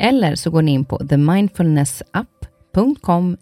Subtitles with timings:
[0.00, 3.36] Eller så går ni in på themindfulnessapp.com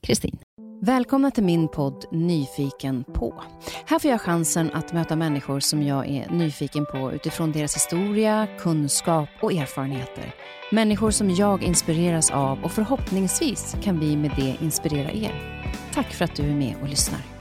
[0.00, 0.38] kristin.
[0.82, 3.42] Välkomna till min podd Nyfiken på.
[3.86, 8.48] Här får jag chansen att möta människor som jag är nyfiken på utifrån deras historia,
[8.58, 10.34] kunskap och erfarenheter.
[10.72, 15.62] Människor som jag inspireras av och förhoppningsvis kan vi med det inspirera er.
[15.94, 17.37] Tack för att du är med och lyssnar.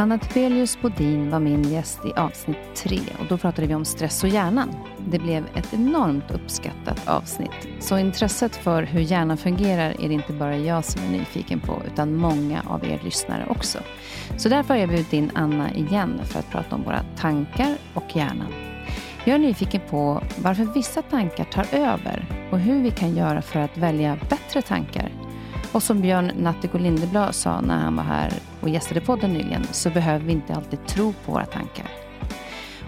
[0.00, 4.24] Anna Tibelius Bodin var min gäst i avsnitt tre och då pratade vi om stress
[4.24, 4.76] och hjärnan.
[4.98, 7.68] Det blev ett enormt uppskattat avsnitt.
[7.80, 11.82] Så intresset för hur hjärnan fungerar är det inte bara jag som är nyfiken på,
[11.86, 13.78] utan många av er lyssnare också.
[14.36, 18.16] Så därför har jag bjudit in Anna igen för att prata om våra tankar och
[18.16, 18.52] hjärnan.
[19.24, 23.60] Jag är nyfiken på varför vissa tankar tar över och hur vi kan göra för
[23.60, 25.12] att välja bättre tankar
[25.72, 29.90] och som Björn Natthiko Lindeblad sa när han var här och gästade podden nyligen, så
[29.90, 31.90] behöver vi inte alltid tro på våra tankar.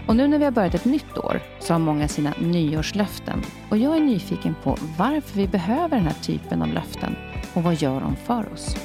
[0.07, 3.41] Och nu när vi har börjat ett nytt år så har många sina nyårslöften.
[3.69, 7.15] Och jag är nyfiken på varför vi behöver den här typen av löften
[7.53, 8.75] och vad gör de för oss?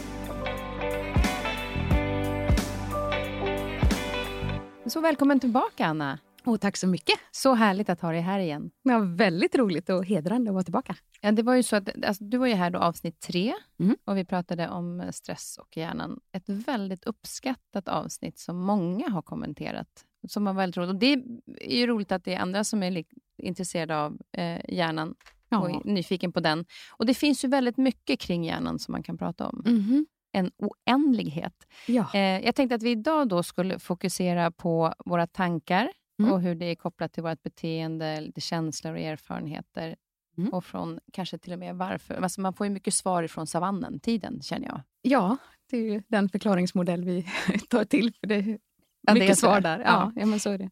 [4.87, 6.19] Så välkommen tillbaka Anna.
[6.47, 7.19] Och tack så mycket.
[7.31, 8.71] Så härligt att ha dig här igen.
[8.83, 10.97] Ja, väldigt roligt och hedrande att vara tillbaka.
[11.21, 13.97] Ja, det var ju så att, alltså, du var ju här då avsnitt tre mm.
[14.05, 16.21] och vi pratade om stress och hjärnan.
[16.33, 20.05] Ett väldigt uppskattat avsnitt som många har kommenterat.
[20.29, 20.91] Som var väldigt roligt.
[20.91, 21.13] Och det
[21.61, 23.05] är ju roligt att det är andra som är
[23.43, 25.15] intresserade av eh, hjärnan
[25.49, 25.59] ja.
[25.59, 26.65] och är nyfiken på den.
[26.91, 29.63] Och Det finns ju väldigt mycket kring hjärnan som man kan prata om.
[29.67, 30.07] Mm.
[30.33, 31.67] En oändlighet.
[31.87, 32.15] Ja.
[32.15, 35.89] Eh, jag tänkte att vi idag då skulle fokusera på våra tankar,
[36.19, 36.33] Mm.
[36.33, 39.97] och hur det är kopplat till vårt beteende, lite känslor och erfarenheter.
[40.39, 40.53] Mm.
[40.53, 42.15] Och från kanske till och med varför.
[42.15, 44.81] Alltså man får ju mycket svar från savannen, tiden, känner jag.
[45.03, 45.37] Ja,
[45.71, 47.27] det är ju den förklaringsmodell vi
[47.69, 48.13] tar till.
[48.21, 48.61] För det är mycket
[49.01, 49.79] ja, det är svar där.
[49.79, 50.27] Ja, ja.
[50.27, 50.71] men så är det.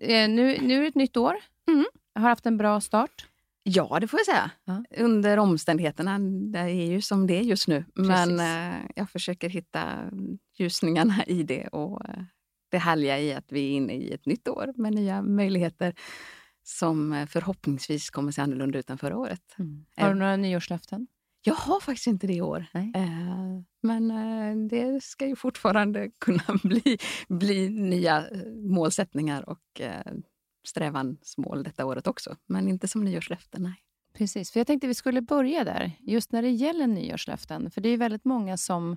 [0.00, 1.36] Eh, nu, nu är det ett nytt år.
[1.68, 1.86] Mm.
[2.14, 3.26] Jag har haft en bra start.
[3.62, 4.50] Ja, det får jag säga.
[4.64, 4.84] Ja.
[5.04, 6.18] Under omständigheterna.
[6.52, 7.84] Det är ju som det är just nu.
[7.94, 8.08] Precis.
[8.08, 9.82] Men eh, jag försöker hitta
[10.58, 12.22] ljusningarna i det och eh,
[12.68, 15.94] det härliga i att vi är inne i ett nytt år med nya möjligheter
[16.62, 19.54] som eh, förhoppningsvis kommer se annorlunda ut än förra året.
[19.58, 19.86] Mm.
[19.96, 21.06] Har du några nyårslöften?
[21.42, 22.66] Jag har faktiskt inte det i år.
[22.74, 30.12] Eh, men eh, det ska ju fortfarande kunna bli, bli nya eh, målsättningar och eh,
[30.66, 32.36] strävansmål detta året också.
[32.46, 33.82] Men inte som nyårslöften, nej.
[34.14, 37.70] Precis, för jag tänkte vi skulle börja där, just när det gäller nyårslöften.
[37.70, 38.96] För det är väldigt många som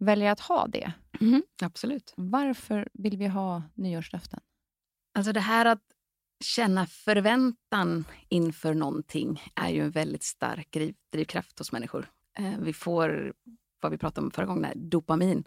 [0.00, 0.92] väljer att ha det.
[1.20, 2.14] Mm, absolut.
[2.16, 4.40] Varför vill vi ha nyårslöften?
[5.14, 5.82] Alltså det här att
[6.44, 12.10] känna förväntan inför någonting är ju en väldigt stark driv, drivkraft hos människor.
[12.38, 13.32] Eh, vi får,
[13.80, 15.44] vad vi pratade om förra gången, dopamin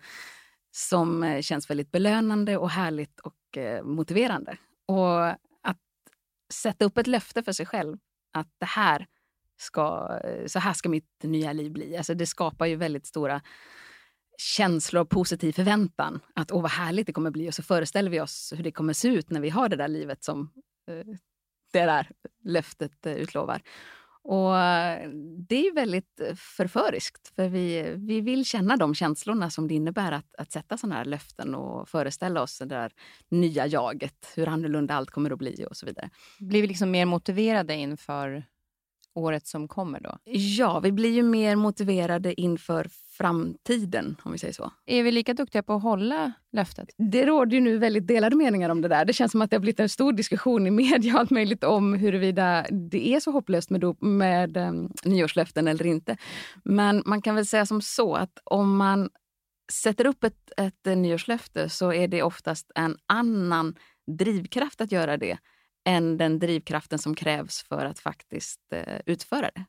[0.72, 4.58] som eh, känns väldigt belönande och härligt och eh, motiverande.
[4.86, 5.26] Och
[5.62, 5.82] att
[6.54, 7.98] sätta upp ett löfte för sig själv
[8.34, 9.08] att det här
[9.58, 11.98] ska, så här ska mitt nya liv bli.
[11.98, 13.42] Alltså det skapar ju väldigt stora
[14.38, 16.20] känslor av positiv förväntan.
[16.36, 18.94] Att åh vad härligt det kommer bli och så föreställer vi oss hur det kommer
[18.94, 20.52] se ut när vi har det där livet som
[20.90, 21.16] eh,
[21.74, 22.12] det där
[22.44, 23.62] löftet eh, utlovar.
[24.24, 25.10] Och eh,
[25.48, 30.36] Det är väldigt förföriskt, för vi, vi vill känna de känslorna som det innebär att,
[30.38, 32.92] att sätta sådana här löften och föreställa oss det där
[33.30, 36.10] nya jaget, hur annorlunda allt kommer att bli och så vidare.
[36.40, 38.46] Blir vi liksom mer motiverade inför
[39.16, 40.18] året som kommer då?
[40.26, 42.88] Ja, vi blir ju mer motiverade inför
[43.18, 44.72] framtiden, om vi säger så.
[44.86, 46.90] Är vi lika duktiga på att hålla löftet?
[46.98, 49.06] Det råder ju nu väldigt delade meningar om det där.
[49.06, 51.94] Det känns som att det har blivit en stor diskussion i media allt möjligt om
[51.94, 56.18] huruvida det är så hopplöst med, dop, med um, nyårslöften eller inte.
[56.64, 59.10] Men man kan väl säga som så att om man
[59.72, 63.76] sätter upp ett, ett nyårslöfte så är det oftast en annan
[64.18, 65.38] drivkraft att göra det
[65.86, 69.66] än den drivkraften som krävs för att faktiskt eh, utföra det.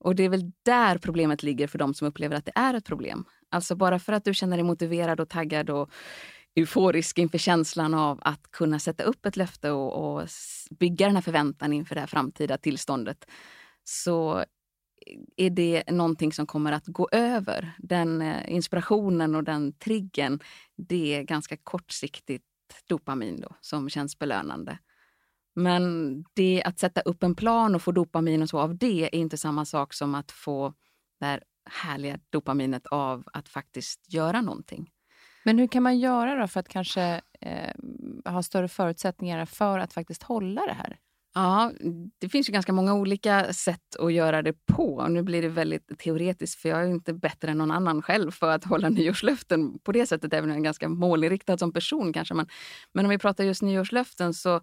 [0.00, 2.84] Och det är väl där problemet ligger för de som upplever att det är ett
[2.84, 3.24] problem.
[3.50, 5.90] Alltså bara för att du känner dig motiverad och taggad och
[6.56, 10.28] euforisk inför känslan av att kunna sätta upp ett löfte och, och
[10.70, 13.24] bygga den här förväntan inför det här framtida tillståndet
[13.84, 14.44] så
[15.36, 17.74] är det någonting som kommer att gå över.
[17.78, 20.40] Den eh, inspirationen och den triggen,
[20.76, 22.44] det är ganska kortsiktigt
[22.88, 24.78] dopamin då, som känns belönande.
[25.58, 29.14] Men det att sätta upp en plan och få dopamin och så av det är
[29.14, 30.74] inte samma sak som att få
[31.20, 34.90] det här härliga dopaminet av att faktiskt göra någonting.
[35.44, 37.74] Men hur kan man göra då för att kanske eh,
[38.32, 40.98] ha större förutsättningar för att faktiskt hålla det här?
[41.34, 41.72] Ja,
[42.18, 45.06] det finns ju ganska många olika sätt att göra det på.
[45.08, 48.50] Nu blir det väldigt teoretiskt för jag är inte bättre än någon annan själv för
[48.50, 52.34] att hålla nyårslöften på det sättet, även om jag är ganska målinriktad som person kanske.
[52.34, 52.46] Men,
[52.92, 54.60] men om vi pratar just nyårslöften så,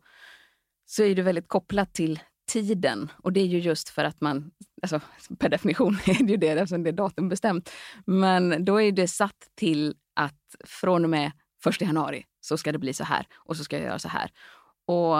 [0.85, 2.19] så är det väldigt kopplat till
[2.51, 3.11] tiden.
[3.17, 4.51] Och det är ju just för att man,
[4.81, 4.99] alltså,
[5.39, 7.69] per definition är det ju det eftersom det är datumbestämt.
[8.05, 11.31] Men då är det satt till att från och med
[11.69, 14.31] 1 januari så ska det bli så här och så ska jag göra så här.
[14.85, 15.15] Och,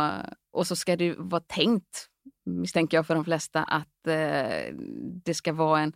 [0.51, 2.07] och så ska det vara tänkt,
[2.45, 4.73] misstänker jag för de flesta, att eh,
[5.25, 5.93] det ska vara en,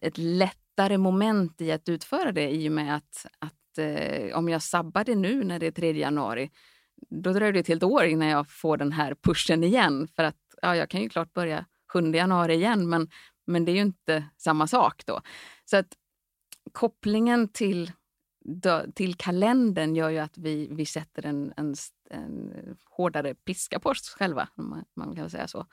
[0.00, 4.62] ett lättare moment i att utföra det i och med att, att eh, om jag
[4.62, 6.50] sabbar det nu när det är 3 januari,
[7.08, 10.08] då dröjer det ett helt år innan jag får den här pushen igen.
[10.16, 13.10] För att ja, jag kan ju klart börja 7 januari igen, men,
[13.46, 15.20] men det är ju inte samma sak då.
[15.64, 15.96] Så att
[16.72, 17.92] kopplingen till
[18.94, 21.74] till kalendern gör ju att vi, vi sätter en, en,
[22.10, 22.52] en
[22.84, 25.66] hårdare piska på oss själva, om man, kan säga så.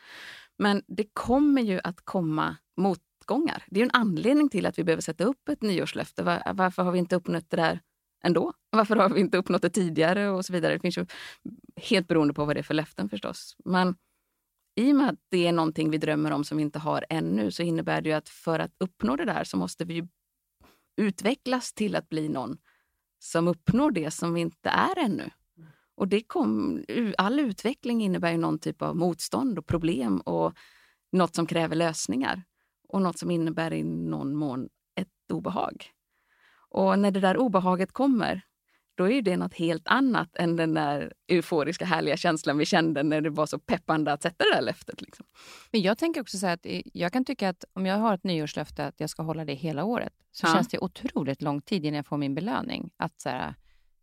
[0.58, 3.64] Men det kommer ju att komma motgångar.
[3.68, 6.24] Det är en anledning till att vi behöver sätta upp ett nyårslöfte.
[6.24, 7.80] Var, varför har vi inte uppnått det där
[8.24, 8.54] ändå?
[8.70, 10.30] Varför har vi inte uppnått det tidigare?
[10.30, 10.74] och så vidare.
[10.74, 11.06] Det finns ju
[11.76, 13.56] helt beroende på vad det är för löften förstås.
[13.66, 13.96] Men
[14.76, 17.52] i och med att det är någonting vi drömmer om som vi inte har ännu
[17.52, 20.08] så innebär det att för att uppnå det där så måste vi
[20.98, 22.58] utvecklas till att bli någon
[23.20, 25.30] som uppnår det som vi inte är ännu.
[25.96, 26.84] Och det kom,
[27.18, 30.54] all utveckling innebär ju någon typ av motstånd och problem och
[31.12, 32.44] något som kräver lösningar.
[32.88, 35.86] Och något som innebär i någon mån ett obehag.
[36.74, 38.42] Och när det där obehaget kommer,
[38.96, 43.22] då är det något helt annat än den där euforiska härliga känslan vi kände när
[43.22, 45.02] det var så peppande att sätta det där löftet.
[45.02, 45.26] Liksom.
[45.72, 48.86] Men jag tänker också så att jag kan tycka att om jag har ett nyårslöfte
[48.86, 50.54] att jag ska hålla det hela året, så ja.
[50.54, 52.92] känns det otroligt lång tid innan jag får min belöning.
[52.98, 53.56] Att så här,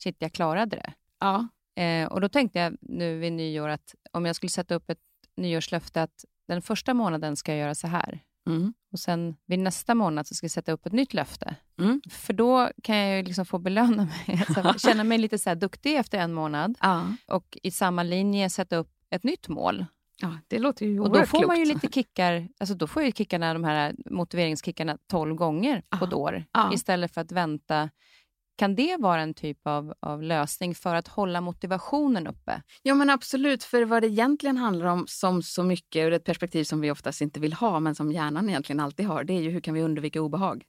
[0.03, 0.93] shit, jag klarade det.
[1.21, 1.49] Ja.
[1.83, 4.99] Eh, och då tänkte jag nu vid nyår att om jag skulle sätta upp ett
[5.37, 8.21] nyårslöfte att den första månaden ska jag göra så här.
[8.47, 8.75] Mm.
[8.93, 11.57] Och sen vid nästa månad så ska jag sätta upp ett nytt löfte.
[11.79, 12.01] Mm.
[12.11, 16.19] För då kan jag liksom få belöna mig, alltså, känna mig lite så duktig efter
[16.19, 16.79] en månad.
[16.81, 17.07] Ja.
[17.27, 19.87] Och i samma linje sätta upp ett nytt mål.
[20.23, 23.13] Ja, det låter ju Och då får man ju lite kickar, alltså då får ju
[23.13, 26.45] kickarna, de här motiveringskickarna 12 gånger på ett år.
[26.73, 27.91] Istället för att vänta
[28.61, 32.63] kan det vara en typ av, av lösning för att hålla motivationen uppe?
[32.83, 33.65] Ja, men absolut.
[33.65, 37.21] För vad det egentligen handlar om, som så mycket, ur ett perspektiv som vi oftast
[37.21, 39.83] inte vill ha, men som hjärnan egentligen alltid har, det är ju hur kan vi
[39.83, 40.65] undvika obehag?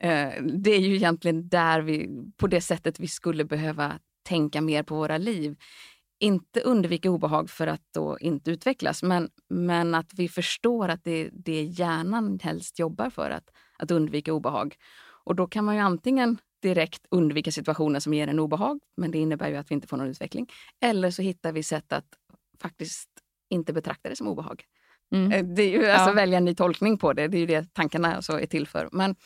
[0.00, 4.82] Eh, det är ju egentligen där vi, på det sättet vi skulle behöva tänka mer
[4.82, 5.56] på våra liv.
[6.18, 11.30] Inte undvika obehag för att då inte utvecklas, men, men att vi förstår att det,
[11.32, 14.76] det hjärnan helst jobbar för, att, att undvika obehag.
[15.24, 19.18] Och då kan man ju antingen direkt undvika situationer som ger en obehag, men det
[19.18, 20.46] innebär ju att vi inte får någon utveckling.
[20.80, 22.06] Eller så hittar vi sätt att
[22.62, 23.08] faktiskt
[23.50, 24.64] inte betrakta det som obehag.
[25.14, 25.32] Mm.
[25.32, 26.14] Eh, det är ju alltså ja.
[26.14, 27.28] välja en ny tolkning på det.
[27.28, 28.88] Det är ju det tankarna alltså är till för.
[28.92, 29.16] Men,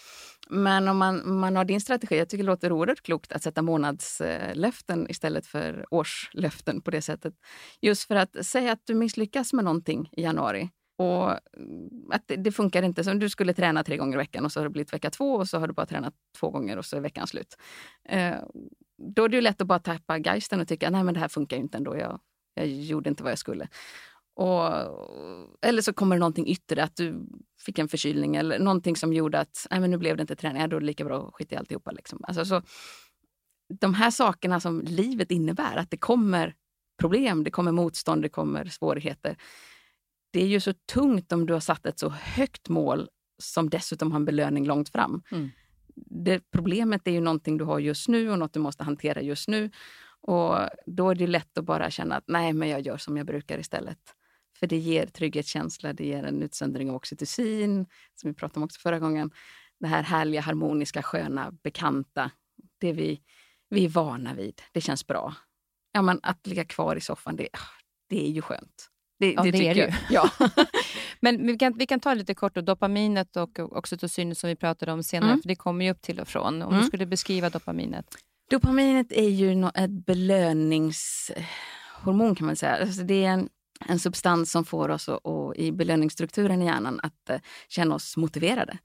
[0.50, 3.62] men om man, man har din strategi, jag tycker det låter oerhört klokt att sätta
[3.62, 7.34] månadslöften istället för årslöften på det sättet.
[7.80, 10.70] Just för att säga att du misslyckas med någonting i januari
[11.02, 13.04] och mm, att det, det, funkar inte.
[13.04, 15.34] Som du skulle träna tre gånger i veckan och så har det blivit vecka två
[15.34, 17.56] och så har du bara tränat två gånger och så är veckan slut.
[18.08, 18.36] Eh,
[19.14, 21.28] då är det ju lätt att bara tappa geisten och tycka nej men det här
[21.28, 21.96] funkar ju inte ändå.
[21.96, 22.20] Jag,
[22.54, 23.68] jag gjorde inte vad jag skulle.
[24.34, 24.68] Och,
[25.62, 27.26] eller så kommer det någonting yttre, att du
[27.60, 30.62] fick en förkylning eller någonting som gjorde att nej men nu blev det inte träning.
[30.62, 31.90] Ja, då är det lika bra att skita i alltihopa.
[31.90, 32.24] Liksom.
[32.24, 32.62] Alltså, så,
[33.80, 36.54] de här sakerna som livet innebär, att det kommer
[37.00, 39.36] problem, det kommer motstånd, det kommer svårigheter
[40.32, 43.08] det är ju så tungt om du har satt ett så högt mål
[43.42, 45.22] som dessutom har en belöning långt fram.
[45.30, 45.50] Mm.
[45.94, 49.48] Det, problemet är ju någonting du har just nu och något du måste hantera just
[49.48, 49.70] nu.
[50.20, 53.26] Och Då är det lätt att bara känna att nej, men jag gör som jag
[53.26, 53.98] brukar istället.
[54.58, 58.80] För det ger trygghetskänsla, det ger en utsöndring av oxytocin, som vi pratade om också
[58.80, 59.30] förra gången.
[59.80, 62.30] Det här härliga, harmoniska, sköna, bekanta.
[62.78, 63.22] Det vi,
[63.68, 64.62] vi är vana vid.
[64.72, 65.34] Det känns bra.
[65.92, 67.48] Ja, men att ligga kvar i soffan, det,
[68.08, 68.91] det är ju skönt.
[69.22, 69.92] Det, ja, det, det är det ju.
[70.10, 70.30] Ja.
[71.20, 74.92] Men vi kan, vi kan ta lite kort då, dopaminet och oxytocinet som vi pratade
[74.92, 75.42] om senare, mm.
[75.42, 76.62] för det kommer ju upp till och från.
[76.62, 76.80] Om mm.
[76.80, 78.06] du skulle beskriva dopaminet?
[78.50, 82.76] Dopaminet är ju ett belöningshormon kan man säga.
[82.76, 83.48] Alltså det är en,
[83.86, 87.36] en substans som får oss och, och i belöningsstrukturen i hjärnan att uh,
[87.68, 88.78] känna oss motiverade.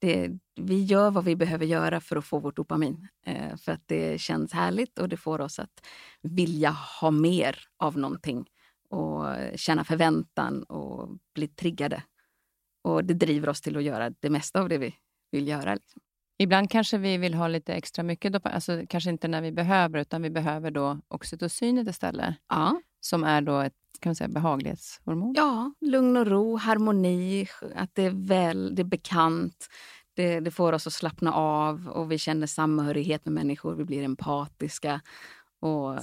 [0.00, 3.08] Det, vi gör vad vi behöver göra för att få vårt dopamin.
[3.28, 5.86] Uh, för att det känns härligt och det får oss att
[6.22, 8.46] vilja ha mer av någonting
[8.94, 12.02] och känna förväntan och bli triggade.
[12.82, 14.94] Och det driver oss till att göra det mesta av det vi
[15.30, 15.74] vill göra.
[15.74, 16.02] Liksom.
[16.38, 19.98] Ibland kanske vi vill ha lite extra mycket dopamin, alltså kanske inte när vi behöver,
[19.98, 22.34] utan vi behöver då oxytocinet istället.
[22.48, 22.80] Ja.
[23.00, 25.34] Som är då ett kan man säga, behaglighetshormon.
[25.36, 29.68] Ja, lugn och ro, harmoni, att det är väl, det är bekant.
[30.14, 33.74] Det, det, får oss att slappna av och vi känner samhörighet med människor.
[33.74, 35.00] Vi blir empatiska
[35.60, 35.98] och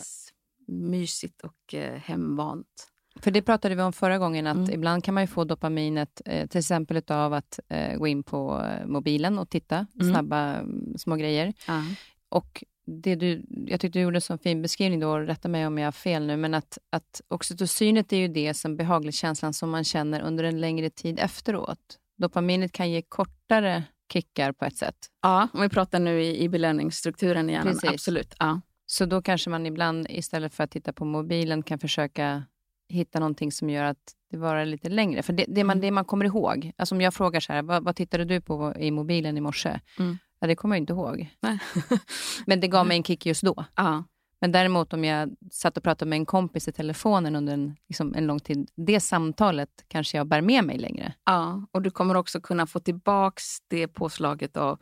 [0.71, 2.87] mysigt och eh, hemvant.
[3.19, 4.73] För det pratade vi om förra gången, att mm.
[4.73, 9.39] ibland kan man få dopaminet eh, till exempel av att eh, gå in på mobilen
[9.39, 10.13] och titta, mm.
[10.13, 11.53] snabba mm, små grejer.
[11.67, 11.83] Ja.
[12.29, 15.77] Och det du, jag tyckte du gjorde en så fin beskrivning, då, rätta mig om
[15.77, 19.83] jag har fel nu, men att, att oxytocinet är ju det som behaglighetskänslan som man
[19.83, 21.97] känner under en längre tid efteråt.
[22.17, 24.95] Dopaminet kan ge kortare kickar på ett sätt.
[25.21, 27.89] Ja, om vi pratar nu i, i belöningsstrukturen i hjärnan, Precis.
[27.89, 28.35] absolut.
[28.39, 28.61] Ja.
[28.91, 32.43] Så då kanske man ibland istället för att titta på mobilen kan försöka
[32.89, 35.23] hitta någonting som gör att det varar lite längre.
[35.23, 35.81] För det, det, man, mm.
[35.81, 38.73] det man kommer ihåg, alltså om jag frågar så här, vad, vad tittade du på
[38.79, 39.79] i mobilen i morse?
[39.99, 40.17] Mm.
[40.39, 41.29] Ja, det kommer jag inte ihåg.
[42.45, 43.65] Men det gav mig en kick just då.
[43.75, 44.03] Ja.
[44.41, 48.15] Men däremot om jag satt och pratade med en kompis i telefonen under en, liksom
[48.15, 51.13] en lång tid, det samtalet kanske jag bär med mig längre.
[51.25, 54.79] Ja, och du kommer också kunna få tillbaks det påslaget av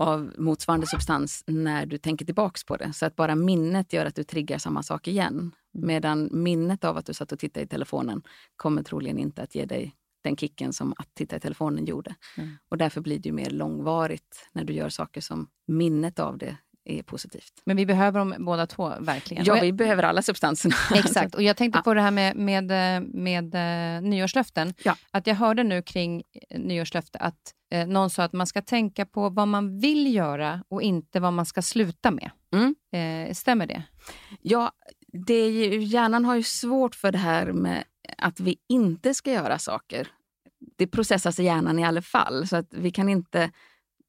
[0.00, 2.92] av motsvarande substans när du tänker tillbaks på det.
[2.92, 5.34] Så att bara minnet gör att du triggar samma sak igen.
[5.34, 5.52] Mm.
[5.86, 8.22] Medan minnet av att du satt och tittade i telefonen
[8.56, 12.14] kommer troligen inte att ge dig den kicken som att titta i telefonen gjorde.
[12.36, 12.50] Mm.
[12.68, 17.02] Och därför blir det mer långvarigt när du gör saker som minnet av det är
[17.02, 17.52] positivt.
[17.64, 19.44] Men vi behöver dem båda två, verkligen.
[19.44, 20.74] Ja, vi behöver alla substanserna.
[20.94, 21.82] Exakt, och jag tänkte ja.
[21.82, 24.74] på det här med, med, med, med nyårslöften.
[24.82, 24.96] Ja.
[25.10, 26.22] Att jag hörde nu kring
[26.56, 30.82] nyårslöfte att eh, någon sa att man ska tänka på vad man vill göra och
[30.82, 32.30] inte vad man ska sluta med.
[32.52, 32.74] Mm.
[32.92, 33.82] Eh, stämmer det?
[34.42, 34.72] Ja,
[35.12, 37.84] det är ju, hjärnan har ju svårt för det här med
[38.18, 40.08] att vi inte ska göra saker.
[40.78, 43.50] Det processas i hjärnan i alla fall, så att vi kan inte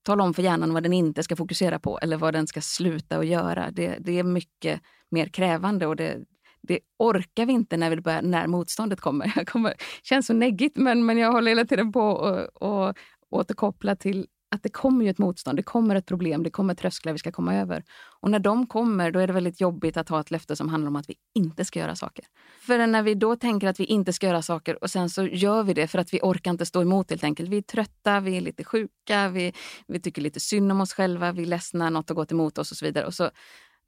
[0.04, 3.18] tala om för hjärnan vad den inte ska fokusera på eller vad den ska sluta
[3.18, 3.72] att göra.
[3.72, 4.82] Det, det är mycket
[5.12, 6.18] mer krävande och det,
[6.62, 9.34] det orkar vi inte när, vi börjar, när motståndet kommer.
[9.36, 12.26] Jag kommer känns så neggigt, men, men jag håller hela tiden på
[12.62, 12.98] att
[13.30, 17.14] återkoppla till att det kommer ju ett motstånd, det kommer ett problem, det kommer trösklar
[17.14, 17.84] vi ska komma över.
[18.20, 20.88] Och när de kommer, då är det väldigt jobbigt att ha ett löfte som handlar
[20.88, 22.26] om att vi inte ska göra saker.
[22.62, 25.64] För när vi då tänker att vi inte ska göra saker och sen så gör
[25.64, 27.50] vi det för att vi orkar inte stå emot helt enkelt.
[27.50, 29.54] Vi är trötta, vi är lite sjuka, vi,
[29.88, 32.72] vi tycker lite synd om oss själva, vi är ledsna, något har gått emot oss
[32.72, 33.06] och så vidare.
[33.06, 33.30] Och så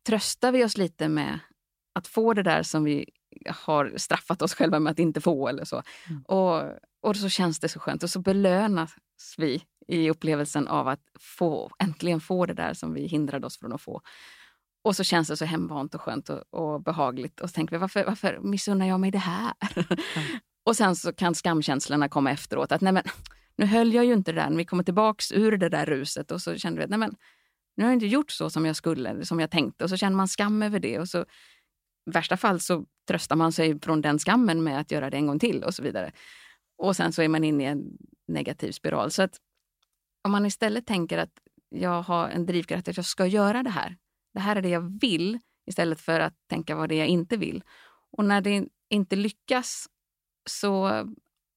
[0.07, 1.39] tröstar vi oss lite med
[1.95, 3.09] att få det där som vi
[3.49, 5.83] har straffat oss själva med att inte få eller så.
[6.09, 6.21] Mm.
[6.21, 6.63] Och,
[7.01, 8.91] och så känns det så skönt och så belönas
[9.37, 13.73] vi i upplevelsen av att få, äntligen få det där som vi hindrade oss från
[13.73, 14.01] att få.
[14.83, 17.41] Och så känns det så hemvant och skönt och, och behagligt.
[17.41, 19.53] Och så tänker vi, varför, varför missunnar jag mig det här?
[19.75, 19.85] Mm.
[20.65, 22.71] och sen så kan skamkänslorna komma efteråt.
[22.71, 23.03] Att nej men,
[23.55, 24.49] nu höll jag ju inte det där.
[24.49, 27.15] När vi kommer tillbaks ur det där ruset och så kände vi att nej men,
[27.75, 29.83] nu har jag inte gjort så som jag skulle, som jag tänkte.
[29.83, 30.99] Och så känner man skam över det.
[30.99, 35.09] Och så, I värsta fall så tröstar man sig från den skammen med att göra
[35.09, 36.11] det en gång till och så vidare.
[36.77, 37.97] Och sen så är man inne i en
[38.27, 39.11] negativ spiral.
[39.11, 39.37] Så att
[40.23, 41.39] om man istället tänker att
[41.69, 43.97] jag har en drivkraft att jag ska göra det här.
[44.33, 47.37] Det här är det jag vill istället för att tänka vad det är jag inte
[47.37, 47.63] vill.
[48.11, 49.87] Och när det inte lyckas
[50.49, 51.03] så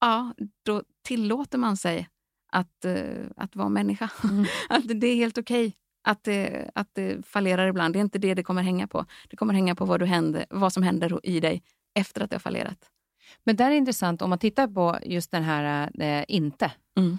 [0.00, 2.08] ja, då tillåter man sig
[2.52, 4.10] att, uh, att vara människa.
[4.24, 4.46] Mm.
[4.68, 5.72] att det är helt okej okay
[6.06, 7.94] att det, att det fallerar ibland.
[7.94, 9.06] Det är inte det det kommer hänga på.
[9.28, 11.62] Det kommer hänga på vad, du händer, vad som händer i dig
[11.94, 12.90] efter att det har fallerat.
[13.44, 16.72] Men där är intressant, om man tittar på just den här eh, inte.
[16.96, 17.18] Mm.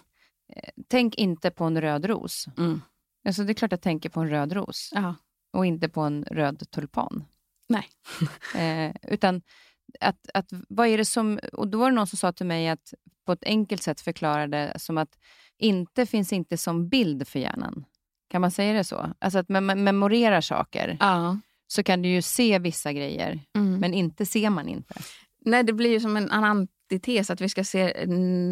[0.87, 2.45] Tänk inte på en röd ros.
[2.57, 2.81] Mm.
[3.27, 5.15] Alltså, det är klart jag tänker på en röd ros ja.
[5.53, 7.25] och inte på en röd tulpan.
[7.69, 7.87] Nej.
[8.55, 9.41] eh, utan
[9.99, 11.39] att, att, vad är det som...
[11.53, 12.93] Och då var det någon som sa till mig att
[13.25, 15.19] på ett enkelt sätt förklarade som att
[15.57, 17.85] inte finns inte som bild för hjärnan.
[18.29, 19.13] Kan man säga det så?
[19.19, 20.97] Alltså att man memorerar saker.
[20.99, 21.39] Ja.
[21.67, 23.79] Så kan du ju se vissa grejer, mm.
[23.79, 24.95] men inte ser man inte.
[25.45, 27.93] Nej, det blir ju som en antites att vi ska se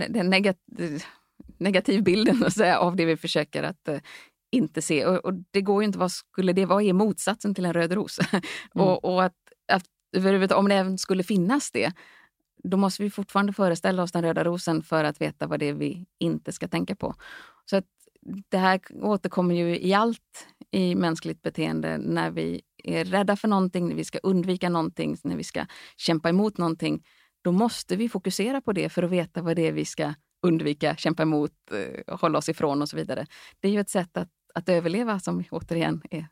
[0.10, 1.00] den negativa
[1.58, 3.98] negativbilden säga, av det vi försöker att uh,
[4.52, 5.06] inte se.
[5.06, 6.84] Och, och, det går ju inte, vad skulle det vara?
[6.84, 8.20] är motsatsen till en röd ros?
[8.76, 8.88] Mm.
[8.88, 9.34] och, och, att,
[9.72, 11.94] att om det även skulle finnas det,
[12.64, 15.74] då måste vi fortfarande föreställa oss den röda rosen för att veta vad det är
[15.74, 17.16] vi inte ska tänka på.
[17.70, 17.86] Så att
[18.50, 23.88] det här återkommer ju i allt i mänskligt beteende när vi är rädda för någonting,
[23.88, 25.66] när vi ska undvika någonting, när vi ska
[25.98, 27.04] kämpa emot någonting.
[27.44, 30.14] Då måste vi fokusera på det för att veta vad det är vi ska
[30.48, 33.26] undvika, kämpa emot, eh, hålla oss ifrån och så vidare.
[33.60, 36.28] Det är ju ett sätt att, att överleva som återigen är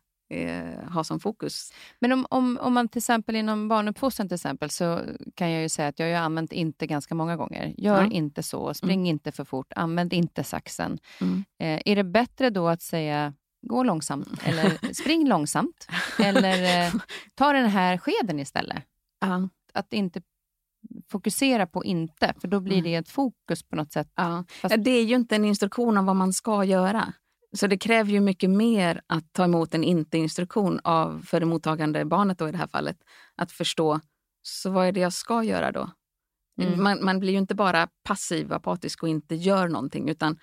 [0.93, 1.73] ha som fokus.
[1.99, 5.01] Men om, om, om man till exempel inom barnuppfostran till exempel så
[5.35, 7.73] kan jag ju säga att jag har använt inte ganska många gånger.
[7.77, 8.11] Gör ja.
[8.11, 9.05] inte så, spring mm.
[9.05, 10.99] inte för fort, använd inte saxen.
[11.21, 11.43] Mm.
[11.59, 13.33] Eh, är det bättre då att säga
[13.67, 15.87] gå långsamt eller spring långsamt
[16.19, 16.93] eller eh,
[17.35, 18.83] ta den här skeden istället?
[19.73, 20.21] Att inte
[21.07, 22.83] fokusera på inte, för då blir mm.
[22.83, 24.11] det ett fokus på något sätt.
[24.15, 24.45] Ja.
[24.61, 24.75] Fast...
[24.77, 27.13] Det är ju inte en instruktion om vad man ska göra.
[27.55, 32.05] Så det kräver ju mycket mer att ta emot en inte-instruktion av, för det mottagande
[32.05, 32.97] barnet då i det här fallet.
[33.35, 33.99] Att förstå,
[34.41, 35.89] så vad är det jag ska göra då?
[36.61, 36.83] Mm.
[36.83, 40.39] Man, man, blir ju inte bara passiv, apatisk och inte gör någonting, utan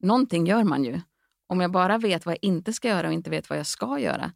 [0.00, 1.00] någonting gör man ju.
[1.46, 3.98] Om jag bara vet vad jag inte ska göra och inte vet vad jag ska
[3.98, 4.32] göra,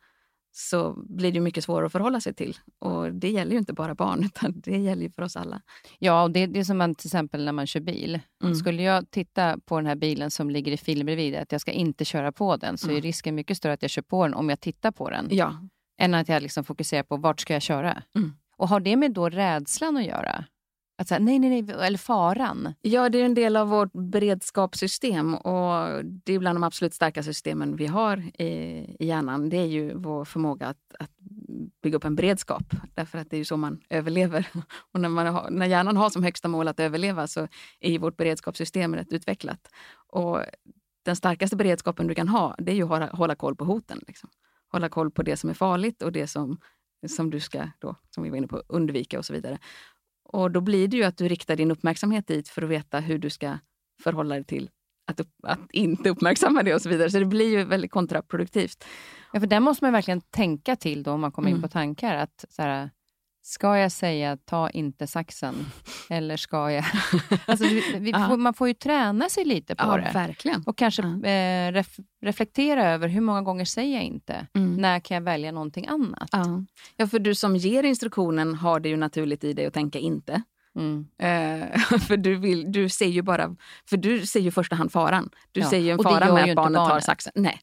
[0.60, 2.58] så blir det mycket svårare att förhålla sig till.
[2.78, 5.62] Och Det gäller ju inte bara barn, utan det gäller ju för oss alla.
[5.98, 8.20] Ja, och det, det är som man, till exempel när man kör bil.
[8.42, 8.54] Mm.
[8.54, 11.72] Skulle jag titta på den här bilen som ligger i filen bredvid, att jag ska
[11.72, 12.96] inte köra på den, så mm.
[12.96, 15.28] är risken mycket större att jag kör på den om jag tittar på den.
[15.30, 15.68] Ja.
[16.00, 18.02] Än att jag liksom fokuserar på vart ska jag köra.
[18.16, 18.32] Mm.
[18.56, 20.44] Och har det med då rädslan att göra?
[21.00, 22.74] Att säga, nej, nej, nej, eller faran.
[22.80, 27.34] Ja, det är en del av vårt beredskapssystem och det är bland de absolut starkaste
[27.34, 28.44] systemen vi har i,
[28.98, 29.48] i hjärnan.
[29.48, 31.10] Det är ju vår förmåga att, att
[31.82, 32.62] bygga upp en beredskap.
[32.94, 34.48] Därför att det är ju så man överlever.
[34.92, 37.48] Och när, man har, när hjärnan har som högsta mål att överleva så
[37.80, 39.68] är ju vårt beredskapssystem rätt utvecklat.
[40.08, 40.40] Och
[41.04, 44.00] den starkaste beredskapen du kan ha, det är ju att hålla, hålla koll på hoten.
[44.06, 44.30] Liksom.
[44.72, 46.60] Hålla koll på det som är farligt och det som,
[47.08, 49.58] som du ska, då, som vi var inne på, undvika och så vidare.
[50.32, 53.18] Och då blir det ju att du riktar din uppmärksamhet dit för att veta hur
[53.18, 53.58] du ska
[54.02, 54.70] förhålla dig till
[55.06, 57.10] att, upp, att inte uppmärksamma det och så vidare.
[57.10, 58.84] Så det blir ju väldigt kontraproduktivt.
[59.32, 61.56] Ja, för där måste man verkligen tänka till då om man kommer mm.
[61.56, 62.16] in på tankar.
[62.16, 62.90] Att så här,
[63.48, 65.54] Ska jag säga ta inte saxen?
[66.10, 66.84] Eller ska jag...
[67.46, 67.66] alltså,
[67.98, 70.10] vi, får, man får ju träna sig lite på ja, det.
[70.14, 70.62] Verkligen.
[70.66, 71.28] Och kanske ja.
[71.28, 74.46] eh, ref, reflektera över hur många gånger säger jag inte?
[74.54, 74.76] Mm.
[74.76, 76.28] När kan jag välja någonting annat?
[76.32, 76.64] Ja.
[76.96, 80.42] ja, för du som ger instruktionen har det ju naturligt i dig att tänka inte.
[80.76, 81.06] Mm.
[81.18, 83.56] Eh, för du, vill, du ser ju bara,
[83.88, 85.30] för du ser ju i första hand faran.
[85.52, 87.32] Du ser ju en fara med att barnet, barnet tar saxen.
[87.36, 87.60] Nej.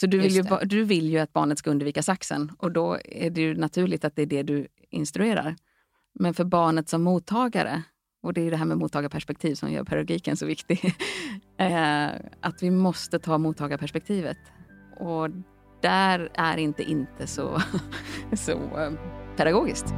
[0.00, 3.30] Så du vill, ju, du vill ju att barnet ska undvika saxen och då är
[3.30, 5.56] det ju naturligt att det är det du instruerar.
[6.14, 7.82] Men för barnet som mottagare,
[8.22, 10.84] och det är det här med mottagarperspektiv som gör pedagogiken så viktig,
[11.58, 12.06] eh,
[12.40, 14.38] att vi måste ta mottagarperspektivet.
[15.00, 15.28] Och
[15.82, 17.62] där är inte inte så,
[18.32, 18.92] så eh,
[19.36, 19.94] pedagogiskt.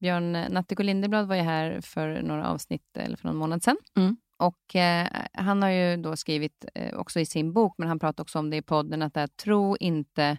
[0.00, 3.76] Björn Natthiko Lindeblad var ju här för några avsnitt, eller för någon månad sedan.
[3.96, 4.16] Mm.
[4.36, 8.24] Och eh, Han har ju då skrivit, eh, också i sin bok, men han pratar
[8.24, 10.38] också om det i podden, att det är, tro inte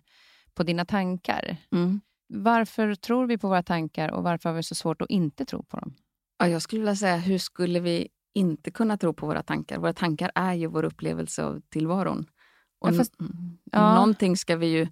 [0.54, 1.58] på dina tankar.
[1.71, 2.02] Mm.
[2.34, 5.63] Varför tror vi på våra tankar och varför har vi så svårt att inte tro
[5.63, 5.95] på dem?
[6.38, 9.78] Ja, jag skulle vilja säga, hur skulle vi inte kunna tro på våra tankar?
[9.78, 12.26] Våra tankar är ju vår upplevelse av tillvaron.
[12.80, 13.13] Och ja, fast,
[13.71, 13.95] ja.
[13.95, 14.88] Någonting ska vi ju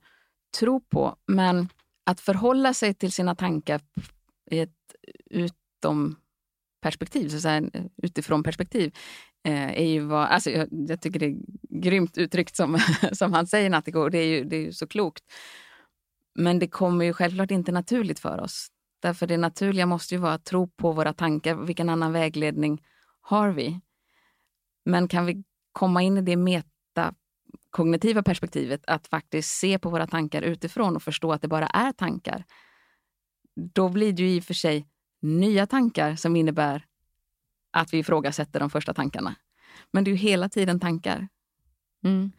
[0.59, 1.69] tro på, men
[2.05, 3.81] att förhålla sig till sina tankar
[4.51, 4.95] i ett
[5.29, 6.15] utom
[6.81, 7.69] perspektiv, så så här,
[8.03, 8.95] utifrån perspektiv,
[9.43, 11.35] eh, är ju vad, alltså jag, jag, tycker det är
[11.81, 12.79] grymt uttryckt som,
[13.11, 15.23] som han säger Nattiko, det är ju det är ju så klokt.
[16.35, 18.67] Men det kommer ju självklart inte naturligt för oss.
[19.01, 21.55] Därför det naturliga måste ju vara att tro på våra tankar.
[21.55, 22.83] Vilken annan vägledning
[23.21, 23.79] har vi?
[24.85, 30.41] Men kan vi komma in i det metakognitiva perspektivet, att faktiskt se på våra tankar
[30.41, 32.45] utifrån och förstå att det bara är tankar,
[33.59, 34.87] då blir det ju i och för sig
[35.21, 36.85] nya tankar som innebär
[37.71, 39.35] att vi ifrågasätter de första tankarna.
[39.91, 41.27] Men det är ju hela tiden tankar.
[42.03, 42.31] Mm.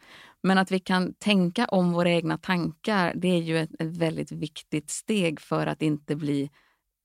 [0.43, 4.31] Men att vi kan tänka om våra egna tankar, det är ju ett, ett, väldigt
[4.31, 6.49] viktigt steg för att inte bli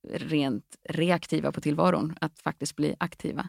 [0.08, 3.48] rent reaktiva på tillvaron, att faktiskt bli aktiva.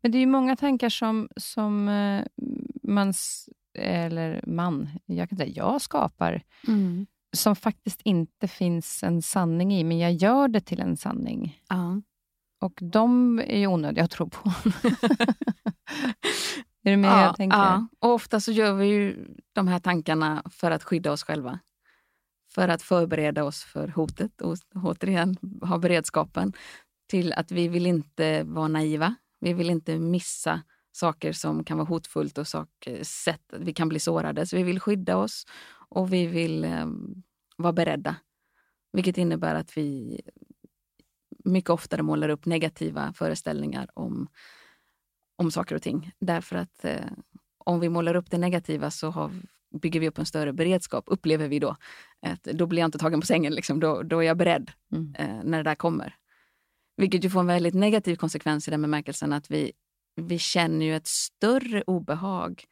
[0.00, 2.24] Men det är ju många tankar som, som eh,
[2.82, 3.12] man,
[3.78, 6.42] eller man, jag kan säga jag skapar.
[6.68, 11.60] Mm som faktiskt inte finns en sanning i, men jag gör det till en sanning.
[11.68, 12.02] Ja.
[12.60, 14.52] Och de är ju onödiga att tro på.
[16.82, 17.56] Är du med ja, jag tänker?
[17.56, 21.58] Ja, och ofta så gör vi ju de här tankarna för att skydda oss själva.
[22.54, 26.52] För att förbereda oss för hotet och återigen ha beredskapen
[27.08, 29.14] till att vi vill inte vara naiva.
[29.40, 33.98] Vi vill inte missa saker som kan vara hotfullt och sätt att vi kan bli
[33.98, 34.46] sårade.
[34.46, 35.46] Så vi vill skydda oss
[35.88, 36.86] och vi vill eh,
[37.56, 38.16] vara beredda.
[38.92, 40.20] Vilket innebär att vi
[41.44, 44.28] mycket oftare målar upp negativa föreställningar om,
[45.36, 46.12] om saker och ting.
[46.18, 47.10] Därför att eh,
[47.58, 49.30] om vi målar upp det negativa så har,
[49.82, 51.76] bygger vi upp en större beredskap, upplever vi då.
[52.26, 53.80] Att då blir jag inte tagen på sängen, liksom.
[53.80, 55.14] då, då är jag beredd mm.
[55.18, 56.14] eh, när det där kommer.
[56.96, 59.72] Vilket ju får en väldigt negativ konsekvens i den bemärkelsen att vi,
[60.16, 62.64] vi känner ju ett större obehag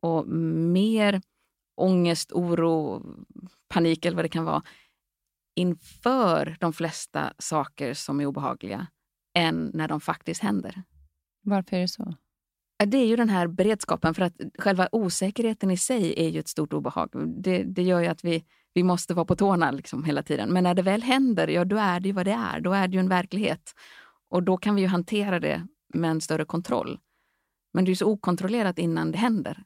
[0.00, 1.22] och mer
[1.76, 3.02] ångest, oro,
[3.74, 4.62] panik eller vad det kan vara
[5.56, 8.86] inför de flesta saker som är obehagliga
[9.34, 10.82] än när de faktiskt händer.
[11.42, 12.14] Varför är det så?
[12.86, 16.48] Det är ju den här beredskapen, för att själva osäkerheten i sig är ju ett
[16.48, 17.10] stort obehag.
[17.42, 20.52] Det, det gör ju att vi, vi måste vara på tårna liksom hela tiden.
[20.52, 22.60] Men när det väl händer, ja då är det ju vad det är.
[22.60, 23.72] Då är det ju en verklighet.
[24.30, 26.98] Och då kan vi ju hantera det med en större kontroll.
[27.72, 29.64] Men det är så okontrollerat innan det händer.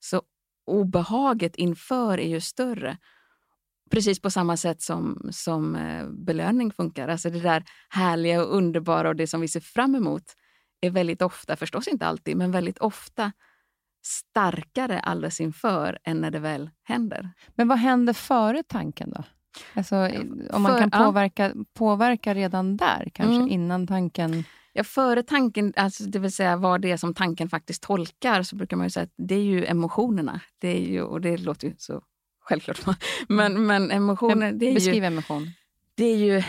[0.00, 0.22] Så
[0.66, 2.98] obehaget inför är ju större.
[3.90, 7.08] Precis på samma sätt som, som eh, belöning funkar.
[7.08, 10.22] Alltså det där härliga och underbara och det som vi ser fram emot
[10.80, 13.32] är väldigt ofta, förstås inte alltid, men väldigt ofta
[14.06, 17.30] starkare alldeles inför än när det väl händer.
[17.54, 19.24] Men vad händer före tanken då?
[19.74, 19.96] Alltså,
[20.50, 21.64] om man För, kan påverka, ja.
[21.74, 23.48] påverka redan där, kanske mm.
[23.48, 24.44] innan tanken...
[24.72, 28.56] Ja, före tanken, alltså det vill säga vad det är som tanken faktiskt tolkar, så
[28.56, 30.40] brukar man ju säga att det är ju emotionerna.
[30.58, 32.02] Det är ju, och det låter ju så
[32.50, 32.98] självklart.
[33.28, 34.52] Men, men emotioner...
[34.52, 35.50] Det är Beskriv ju, emotion.
[35.94, 36.42] Det är ju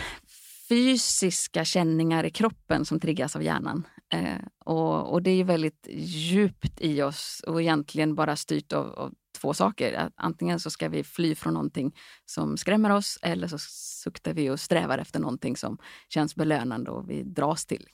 [0.68, 3.86] fysiska känningar i kroppen som triggas av hjärnan.
[4.12, 8.92] Eh, och, och, det är ju väldigt djupt i oss och egentligen bara styrt av,
[8.92, 9.92] av två saker.
[9.92, 13.58] Att antingen så ska vi fly från någonting som skrämmer oss eller så
[14.02, 17.86] suktar vi och strävar efter någonting som känns belönande och vi dras till.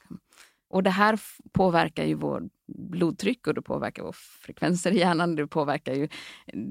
[0.70, 1.20] Och det här
[1.52, 5.37] påverkar ju vår blodtryck och det påverkar vår frekvenser i hjärnan.
[5.37, 6.09] Det påverkar ju,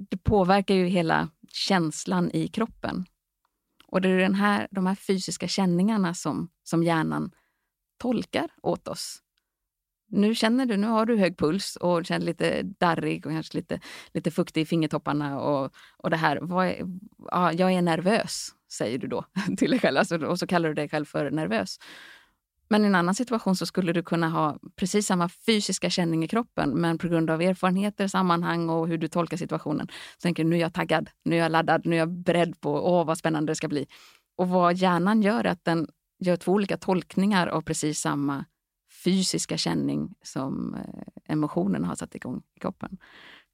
[0.10, 3.06] det påverkar ju hela känslan i kroppen.
[3.88, 7.32] Och det är den här, de här fysiska känningarna som, som hjärnan
[7.98, 9.22] tolkar åt oss.
[10.10, 13.80] Nu känner du, nu har du hög puls och känner lite darrig och kanske lite,
[14.14, 15.40] lite fuktig i fingertopparna.
[15.40, 16.86] Och, och det här, är,
[17.32, 19.26] ja, jag är nervös, säger du då
[19.58, 19.98] till dig själv.
[19.98, 21.80] Alltså, och så kallar du dig själv för nervös.
[22.70, 26.28] Men i en annan situation så skulle du kunna ha precis samma fysiska känning i
[26.28, 30.50] kroppen men på grund av erfarenheter, sammanhang och hur du tolkar situationen så tänker du
[30.50, 33.18] nu är jag taggad, nu är jag laddad, nu är jag beredd på åh vad
[33.18, 33.88] spännande det ska bli.
[34.38, 35.88] Och vad hjärnan gör är att den
[36.20, 38.46] gör två olika tolkningar av precis samma
[39.04, 42.98] fysiska känning som eh, emotionen har satt igång i kroppen.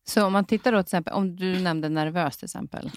[0.06, 2.92] Så om man tittar då till exempel, om du nämnde nervös till exempel.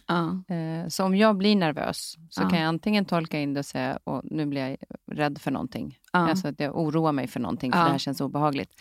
[0.48, 2.48] Eh, så om jag blir nervös så ja.
[2.48, 4.76] kan jag antingen tolka in det och säga, och nu blir jag
[5.12, 5.98] rädd för någonting.
[6.12, 6.18] Ja.
[6.30, 8.80] Alltså att jag oroar mig för någonting, för det här känns obehagligt.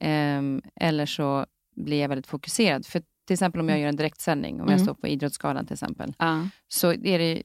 [0.00, 0.42] Eh,
[0.76, 1.46] eller så
[1.76, 2.86] blir jag väldigt fokuserad.
[2.86, 3.82] För till exempel om jag mm.
[3.82, 4.72] gör en direktsändning, om mm.
[4.72, 6.14] jag står på Idrottsgalan till exempel.
[6.68, 7.42] Så är det,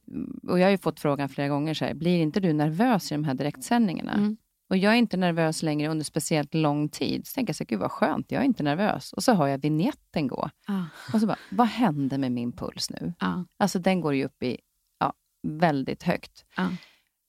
[0.48, 3.16] och jag har ju fått frågan flera gånger, så här, blir inte du nervös i
[3.16, 4.14] de här direktsändningarna?
[4.14, 4.38] Mm.
[4.70, 7.28] Och jag är inte nervös längre under speciellt lång tid.
[7.28, 9.14] Så tänker jag, så, gud vad skönt, jag är inte nervös.
[9.14, 10.50] Och så har jag vignetten gå.
[10.68, 10.84] Ah.
[11.14, 13.14] Och så bara, vad händer med min puls nu?
[13.20, 13.44] Ah.
[13.58, 14.58] Alltså den går ju upp i
[15.00, 16.46] ja, väldigt högt.
[16.56, 16.68] Ah.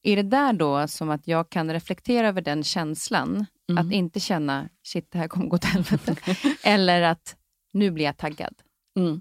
[0.02, 3.46] Är det där då som att jag kan reflektera över den känslan?
[3.68, 3.86] Mm.
[3.86, 6.16] Att inte känna, shit det här kommer gå till helvete.
[6.64, 7.36] Eller att
[7.72, 8.54] nu blir jag taggad.
[8.96, 9.20] Mm.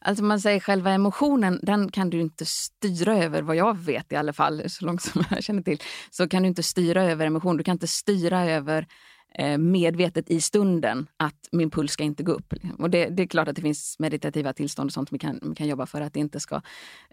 [0.00, 4.16] Alltså man säger själva emotionen, den kan du inte styra över, vad jag vet i
[4.16, 5.78] alla fall, så långt som jag känner till.
[6.10, 8.86] Så kan du inte styra över emotion, du kan inte styra över
[9.34, 12.54] eh, medvetet i stunden att min puls ska inte gå upp.
[12.78, 15.54] Och det, det, är klart att det finns meditativa tillstånd och sånt vi kan, vi
[15.54, 16.60] kan jobba för att det inte ska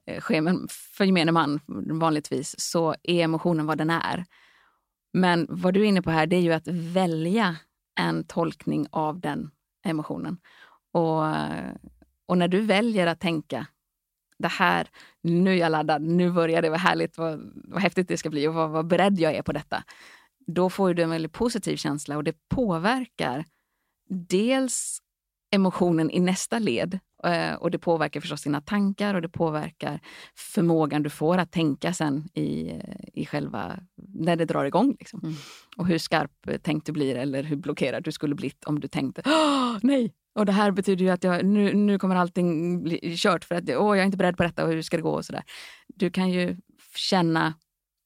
[0.06, 0.42] eh, ske.
[0.42, 1.60] Men för gemene man
[2.00, 4.26] vanligtvis så är emotionen vad den är.
[5.14, 7.56] Men vad du är inne på här, det är ju att välja
[8.00, 9.52] en tolkning av den
[9.86, 10.38] emotionen.
[10.92, 11.72] Och eh,
[12.32, 13.68] och när du väljer att tänka
[14.38, 14.88] det här,
[15.22, 18.48] nu är jag laddad, nu börjar det, vad härligt, vad, vad häftigt det ska bli
[18.48, 19.84] och vad, vad beredd jag är på detta.
[20.48, 23.46] Då får du en väldigt positiv känsla och det påverkar
[24.10, 25.00] dels
[25.52, 30.00] emotionen i nästa led eh, och det påverkar förstås dina tankar och det påverkar
[30.36, 32.80] förmågan du får att tänka sen i, eh,
[33.14, 33.80] i själva,
[34.14, 34.96] när det drar igång.
[35.00, 35.20] Liksom.
[35.24, 35.36] Mm.
[35.78, 39.22] Och hur skarp tänkt du blir eller hur blockerad du skulle blivit om du tänkte
[39.82, 43.56] nej, och det här betyder ju att jag, nu, nu kommer allting bli kört för
[43.56, 45.44] att åh, jag är inte beredd på detta och hur ska det gå och sådär.
[45.88, 46.58] Du kan ju
[46.96, 47.54] känna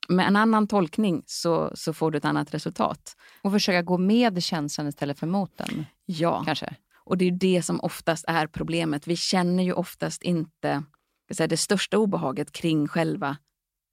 [0.09, 3.15] med en annan tolkning så, så får du ett annat resultat.
[3.41, 5.85] Och försöka gå med känslan istället för mot den?
[6.05, 6.43] Ja.
[6.45, 6.75] Kanske.
[7.05, 9.07] Och det är det som oftast är problemet.
[9.07, 10.83] Vi känner ju oftast inte
[11.33, 13.37] säga, det största obehaget kring själva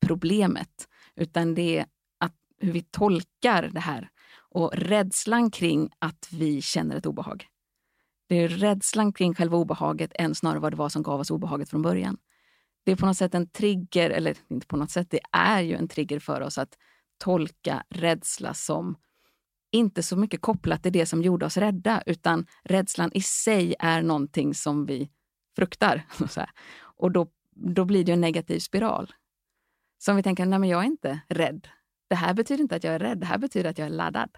[0.07, 0.89] problemet.
[1.17, 1.87] Utan det är
[2.19, 4.09] att, hur vi tolkar det här
[4.51, 7.47] och rädslan kring att vi känner ett obehag.
[8.29, 11.71] Det är rädslan kring själva obehaget än snarare vad det var som gav oss obehaget
[11.71, 12.17] från början.
[12.85, 15.75] Det är på något sätt en trigger, eller inte på något sätt, det är ju
[15.75, 16.79] en trigger för oss att
[17.19, 18.97] tolka rädsla som
[19.73, 24.03] inte så mycket kopplat till det som gjorde oss rädda, utan rädslan i sig är
[24.03, 25.11] någonting som vi
[25.57, 26.07] fruktar.
[26.97, 29.13] Och då, då blir det en negativ spiral.
[29.99, 31.69] Så om vi tänker, nej men jag är inte rädd.
[32.09, 34.31] Det här betyder inte att jag är rädd, det här betyder att jag är laddad.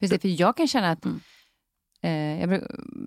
[0.00, 1.20] Precis, för jag kan känna att, mm.
[2.02, 2.62] eh, jag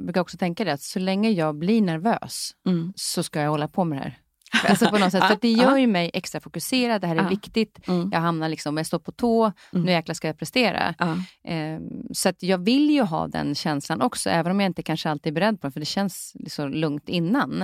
[0.05, 2.93] brukar också tänka det, att så länge jag blir nervös mm.
[2.95, 4.24] så ska jag hålla på med det här.
[4.67, 7.87] Alltså på något sätt, för det gör ju mig extra fokuserad, det här är viktigt.
[7.87, 8.09] Mm.
[8.13, 9.85] Jag hamnar liksom, jag står på tå, mm.
[9.85, 10.95] nu jäklar ska jag prestera.
[11.43, 11.79] Eh,
[12.13, 15.31] så att jag vill ju ha den känslan också, även om jag inte kanske alltid
[15.31, 17.61] är beredd på den, för det känns liksom lugnt innan.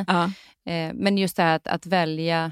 [0.65, 2.51] Eh, men just det här att, att, välja,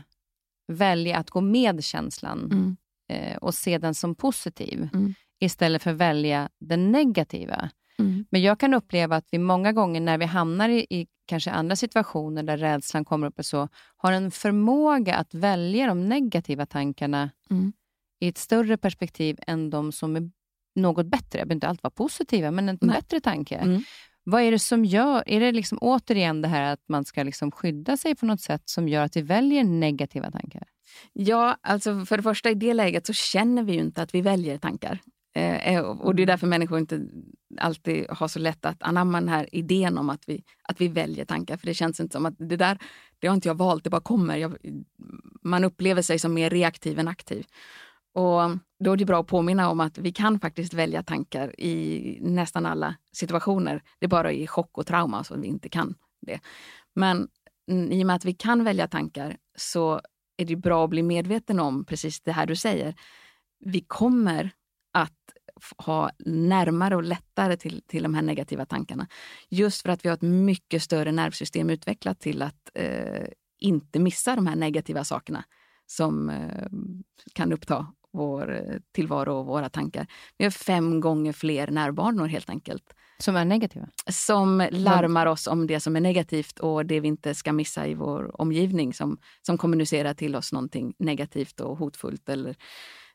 [0.67, 2.77] välja att gå med känslan mm.
[3.09, 5.13] eh, och se den som positiv, mm.
[5.39, 7.69] istället för att välja den negativa.
[7.99, 8.25] Mm.
[8.29, 11.75] Men jag kan uppleva att vi många gånger när vi hamnar i, i kanske andra
[11.75, 17.29] situationer där rädslan kommer upp och så, har en förmåga att välja de negativa tankarna
[17.49, 17.73] mm.
[18.19, 20.29] i ett större perspektiv än de som är
[20.75, 21.39] något bättre.
[21.39, 22.95] Det behöver inte alltid vara positiva, men en Nej.
[22.95, 23.55] bättre tanke.
[23.55, 23.81] Mm.
[24.23, 27.51] Vad är det som gör, är det liksom återigen det här att man ska liksom
[27.51, 30.67] skydda sig på något sätt som gör att vi väljer negativa tankar?
[31.13, 34.21] Ja, alltså för det första i det läget så känner vi ju inte att vi
[34.21, 34.99] väljer tankar.
[35.35, 36.33] Eh, eh, och det är mm.
[36.33, 37.01] därför människor inte
[37.57, 41.25] alltid har så lätt att anamma den här idén om att vi, att vi väljer
[41.25, 41.57] tankar.
[41.57, 42.77] För det känns inte som att det där,
[43.19, 44.37] det har inte jag valt, det bara kommer.
[44.37, 44.57] Jag,
[45.41, 47.47] man upplever sig som mer reaktiv än aktiv.
[48.13, 52.17] Och då är det bra att påminna om att vi kan faktiskt välja tankar i
[52.21, 53.83] nästan alla situationer.
[53.99, 56.39] Det är bara i chock och trauma som vi inte kan det.
[56.95, 57.27] Men
[57.91, 60.01] i och med att vi kan välja tankar så
[60.37, 62.95] är det bra att bli medveten om precis det här du säger.
[63.59, 64.51] Vi kommer
[64.93, 65.13] att
[65.77, 69.07] ha närmare och lättare till, till de här negativa tankarna.
[69.49, 73.27] Just för att vi har ett mycket större nervsystem utvecklat till att eh,
[73.59, 75.43] inte missa de här negativa sakerna
[75.85, 76.67] som eh,
[77.33, 80.07] kan uppta vår eh, tillvaro och våra tankar.
[80.37, 82.95] Vi har fem gånger fler nervbanor helt enkelt.
[83.17, 83.87] Som är negativa?
[84.07, 87.93] Som larmar oss om det som är negativt och det vi inte ska missa i
[87.93, 92.55] vår omgivning som, som kommunicerar till oss någonting negativt och hotfullt eller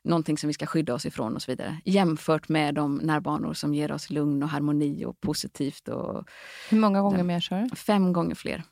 [0.05, 1.77] någonting som vi ska skydda oss ifrån och så vidare.
[1.85, 5.87] Jämfört med de närbanor som ger oss lugn och harmoni och positivt.
[5.87, 6.29] Och,
[6.69, 7.75] Hur många gånger mer sa du?
[7.75, 8.63] Fem gånger fler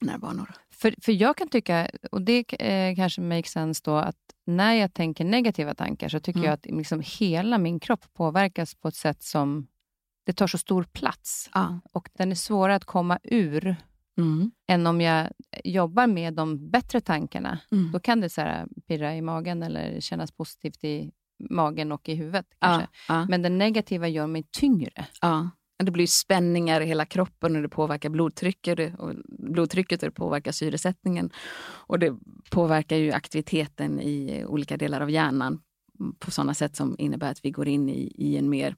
[0.00, 0.50] närbanor.
[0.70, 4.94] För, för jag kan tycka, och det eh, kanske makes sense då, att när jag
[4.94, 6.46] tänker negativa tankar så tycker mm.
[6.46, 9.66] jag att liksom hela min kropp påverkas på ett sätt som
[10.26, 11.50] det tar så stor plats.
[11.54, 11.80] Ja.
[11.92, 13.76] Och den är svårare att komma ur
[14.16, 14.50] mm.
[14.68, 15.30] än om jag
[15.64, 17.58] jobbar med de bättre tankarna.
[17.72, 17.92] Mm.
[17.92, 21.12] Då kan det så här, pirra i magen eller kännas positivt i
[21.50, 22.46] magen och i huvudet.
[22.58, 22.88] Kanske.
[23.08, 23.26] Ja, ja.
[23.28, 25.06] Men den negativa gör mig tyngre.
[25.20, 25.50] Ja.
[25.78, 30.52] Det blir spänningar i hela kroppen och det påverkar blodtrycket och, blodtrycket och det påverkar
[30.52, 31.30] syresättningen.
[31.62, 32.16] Och det
[32.50, 35.60] påverkar ju aktiviteten i olika delar av hjärnan
[36.18, 38.76] på sådana sätt som innebär att vi går in i, i en mer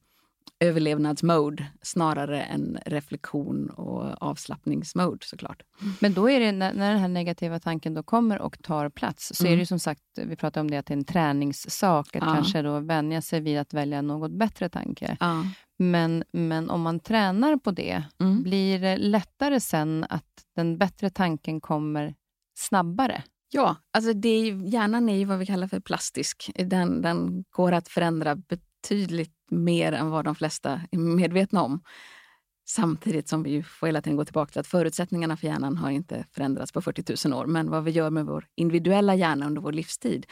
[0.61, 5.63] överlevnadsmode snarare än reflektion och avslappningsmode såklart.
[6.01, 9.35] Men då är det när, när den här negativa tanken då kommer och tar plats,
[9.35, 9.55] så mm.
[9.55, 12.35] är det som sagt, vi pratar om det, att det är en träningssak, att ja.
[12.35, 15.17] kanske då vänja sig vid att välja något bättre tanke.
[15.21, 15.45] Ja.
[15.79, 18.43] Men, men om man tränar på det, mm.
[18.43, 20.25] blir det lättare sen att
[20.57, 22.15] den bättre tanken kommer
[22.59, 23.23] snabbare?
[23.51, 26.51] Ja, alltså det är, hjärnan är ju vad vi kallar för plastisk.
[26.55, 28.37] Den, den går att förändra
[28.83, 31.81] betydligt mer än vad de flesta är medvetna om.
[32.69, 36.27] Samtidigt som vi får hela tiden gå tillbaka till att förutsättningarna för hjärnan har inte
[36.33, 37.47] förändrats på 40 000 år.
[37.47, 40.27] Men vad vi gör med vår individuella hjärna under vår livstid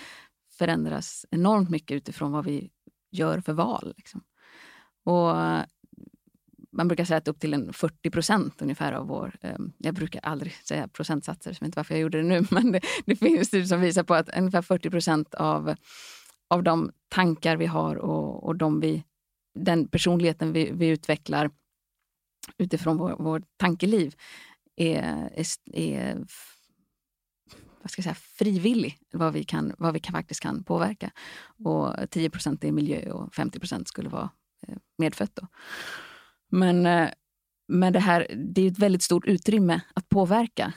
[0.59, 2.71] förändras enormt mycket utifrån vad vi
[3.11, 3.95] gör för val.
[3.97, 4.23] Liksom.
[5.05, 5.37] Och
[6.77, 9.37] man brukar säga att upp till en 40 procent ungefär av vår...
[9.41, 12.47] Eh, jag brukar aldrig säga procentsatser, så jag vet inte varför jag gjorde det nu.
[12.51, 15.75] Men det, det finns studier som visar på att ungefär 40 procent av
[16.49, 19.05] av de tankar vi har och, och de vi,
[19.55, 21.51] den personligheten vi, vi utvecklar
[22.59, 24.15] utifrån vårt vår tankeliv
[24.77, 26.25] är, är, är
[27.87, 31.11] vad ska jag säga, frivillig, vad vi, kan, vad vi kan, faktiskt kan påverka.
[31.65, 34.31] Och 10% är miljö och 50% skulle vara
[34.69, 35.37] eh, medfött.
[35.37, 35.47] Då.
[36.51, 37.09] Men, eh,
[37.69, 40.73] men det här det är ett väldigt stort utrymme att påverka.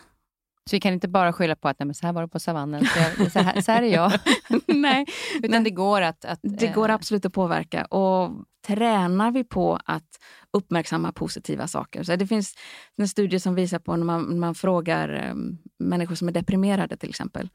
[0.70, 2.40] Så vi kan inte bara skylla på att nej, men så här var det på
[2.40, 4.12] savannen, så, jag, så, här, så här är jag.
[4.68, 5.06] nej,
[5.36, 5.64] Utan nej.
[5.64, 6.26] det går att...
[6.26, 7.86] att det går eh, absolut att påverka.
[7.86, 8.32] Och
[8.68, 10.20] tränar vi på att
[10.54, 12.04] uppmärksamma positiva saker.
[12.04, 12.56] Så det finns
[12.98, 17.10] en studie som visar på när man, man frågar um, människor som är deprimerade till
[17.10, 17.50] exempel.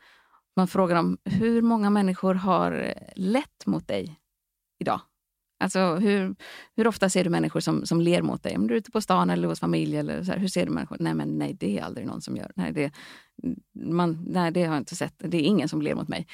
[0.57, 4.21] Man frågar dem hur många människor har lätt mot dig
[4.81, 5.01] idag?
[5.59, 6.37] Alltså hur,
[6.77, 8.57] hur ofta ser du människor som, som ler mot dig?
[8.57, 10.73] Om du är ute på stan eller hos familj, eller så här, hur ser du
[10.73, 10.97] människor?
[11.01, 12.53] Nej, men nej, det är aldrig någon som gör.
[12.57, 12.93] Nej, det,
[13.75, 15.15] man, nej, det har jag inte sett.
[15.19, 16.27] Det är ingen som ler mot mig.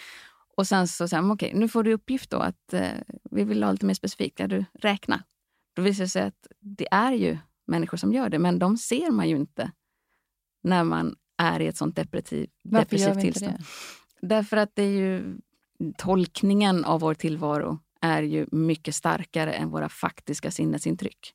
[0.57, 2.91] Och sen så säger man, okej, nu får du uppgift då att eh,
[3.31, 4.37] vi vill ha lite mer specifikt.
[4.37, 5.23] Där du räkna.
[5.75, 9.11] Då visar det sig att det är ju människor som gör det, men de ser
[9.11, 9.73] man ju inte
[10.63, 13.59] när man är i ett sånt depressiv, depressivt tillstånd.
[14.21, 14.27] Det?
[14.27, 15.39] Därför att det är ju
[15.97, 21.35] tolkningen av vår tillvaro är ju mycket starkare än våra faktiska sinnesintryck.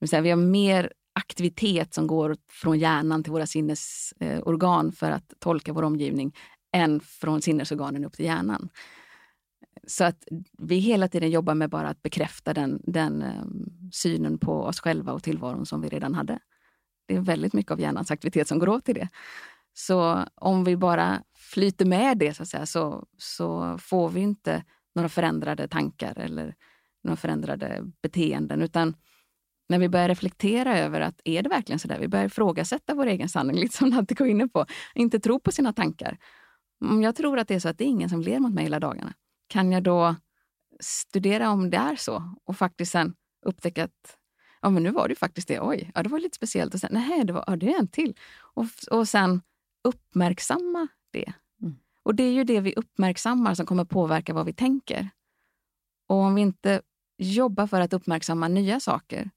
[0.00, 5.82] vi har mer aktivitet som går från hjärnan till våra sinnesorgan för att tolka vår
[5.82, 6.36] omgivning
[6.72, 8.68] än från sinnesorganen upp till hjärnan.
[9.86, 10.24] Så att
[10.58, 15.12] vi hela tiden jobbar med bara att bekräfta den, den ehm, synen på oss själva
[15.12, 16.38] och tillvaron som vi redan hade.
[17.06, 19.08] Det är väldigt mycket av hjärnans aktivitet som går åt till det.
[19.74, 24.64] Så om vi bara flyter med det så, att säga, så, så får vi inte
[24.94, 26.54] några förändrade tankar eller
[27.04, 28.62] några förändrade beteenden.
[28.62, 28.96] Utan
[29.68, 31.98] när vi börjar reflektera över att är det verkligen så där?
[31.98, 34.66] Vi börjar ifrågasätta vår egen sanning, lite som Nante går inne på.
[34.94, 36.18] Inte tro på sina tankar.
[36.84, 38.64] Om jag tror att det är så att det är ingen som ler mot mig
[38.64, 39.14] hela dagarna,
[39.48, 40.16] kan jag då
[40.80, 43.14] studera om det är så och faktiskt sen
[43.46, 44.18] upptäcka att
[44.62, 45.60] ja, men nu var det faktiskt det.
[45.60, 46.74] Oj, ja, det var lite speciellt.
[46.74, 48.14] Och sen, nej, det, var, ja, det är en till.
[48.54, 49.42] Och, och sen
[49.84, 51.32] uppmärksamma det.
[52.04, 55.10] Och det är ju det vi uppmärksammar som kommer påverka vad vi tänker.
[56.08, 56.82] Och om vi inte
[57.18, 59.30] jobbar för att uppmärksamma nya saker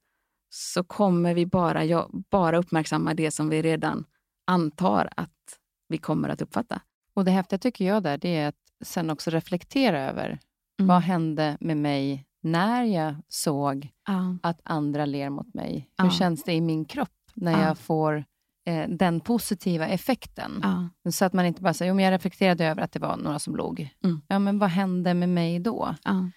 [0.49, 4.05] så kommer vi bara, bara uppmärksamma det som vi redan
[4.45, 6.81] antar att vi kommer att uppfatta.
[7.13, 10.39] Och Det häftiga tycker jag där, det är att sen också reflektera över
[10.79, 10.87] mm.
[10.87, 14.35] vad hände med mig när jag såg uh.
[14.43, 15.89] att andra ler mot mig?
[15.97, 16.11] Hur uh.
[16.11, 17.61] känns det i min kropp när uh.
[17.61, 18.25] jag får
[18.67, 20.59] eh, den positiva effekten.
[20.63, 21.11] Ja.
[21.11, 23.39] Så att man inte bara säger, jo, men jag reflekterade över att det var några
[23.39, 23.89] som låg.
[24.03, 24.21] Mm.
[24.27, 25.95] Ja, men vad hände med mig då?
[26.03, 26.29] Ja.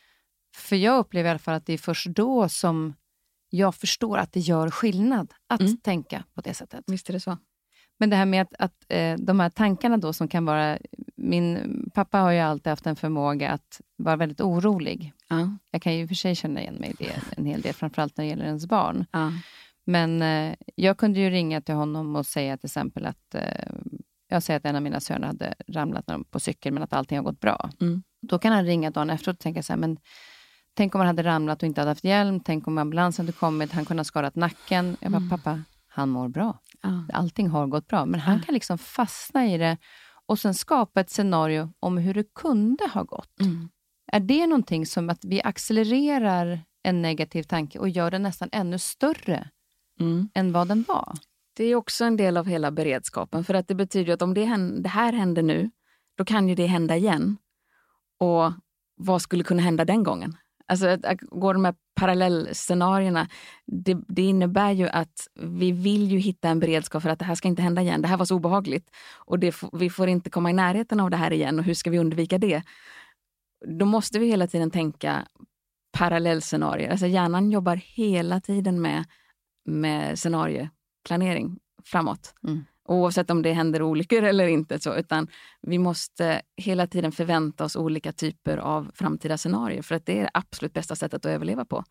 [0.56, 2.94] För jag upplever i alla fall att det är först då som
[3.50, 5.76] jag förstår att det gör skillnad att mm.
[5.76, 6.84] tänka på det sättet.
[6.86, 7.38] Visst är det så.
[7.98, 10.78] Men det här med att, att eh, de här tankarna då som kan vara...
[11.16, 15.12] Min pappa har ju alltid haft en förmåga att vara väldigt orolig.
[15.28, 15.56] Ja.
[15.70, 18.24] Jag kan ju för sig känna igen mig i det en hel del, framförallt när
[18.24, 19.06] det gäller ens barn.
[19.12, 19.32] Ja.
[19.84, 23.72] Men eh, jag kunde ju ringa till honom och säga till exempel att eh,
[24.28, 27.24] jag säger att en av mina söner hade ramlat på cykel, men att allting har
[27.24, 27.70] gått bra.
[27.80, 28.02] Mm.
[28.22, 29.98] Då kan han ringa dagen efteråt och tänka så här, men
[30.74, 33.72] tänk om han hade ramlat och inte hade haft hjälm, tänk om ambulansen hade kommit,
[33.72, 34.96] han kunde ha skadat nacken.
[35.00, 35.30] Jag bara, mm.
[35.30, 36.58] pappa, han mår bra.
[36.82, 37.04] Ja.
[37.12, 39.76] Allting har gått bra, men han kan liksom fastna i det
[40.26, 43.40] och sen skapa ett scenario om hur det kunde ha gått.
[43.40, 43.68] Mm.
[44.12, 48.78] Är det någonting som att vi accelererar en negativ tanke och gör den nästan ännu
[48.78, 49.50] större
[50.00, 50.28] mm.
[50.34, 51.14] än vad den var.
[51.56, 53.44] Det är också en del av hela beredskapen.
[53.44, 55.70] För att det betyder att om det, händer, det här händer nu,
[56.16, 57.36] då kan ju det hända igen.
[58.18, 58.52] Och
[58.96, 60.36] vad skulle kunna hända den gången?
[60.66, 63.28] Alltså att, att gå de här parallellscenarierna,
[63.66, 67.34] det, det, innebär ju att vi vill ju hitta en beredskap för att det här
[67.34, 68.02] ska inte hända igen.
[68.02, 71.16] Det här var så obehagligt och det, vi får inte komma i närheten av det
[71.16, 72.62] här igen och hur ska vi undvika det?
[73.78, 75.26] Då måste vi hela tiden tänka
[75.92, 76.90] parallellscenarier.
[76.90, 79.04] Alltså hjärnan jobbar hela tiden med
[79.70, 82.35] med scenarioplanering framåt.
[82.44, 82.64] Mm.
[82.88, 84.80] Oavsett om det händer olyckor eller inte.
[84.80, 85.28] Så, utan
[85.62, 90.22] vi måste hela tiden förvänta oss olika typer av framtida scenarier för att det är
[90.22, 91.85] det absolut bästa sättet att överleva på.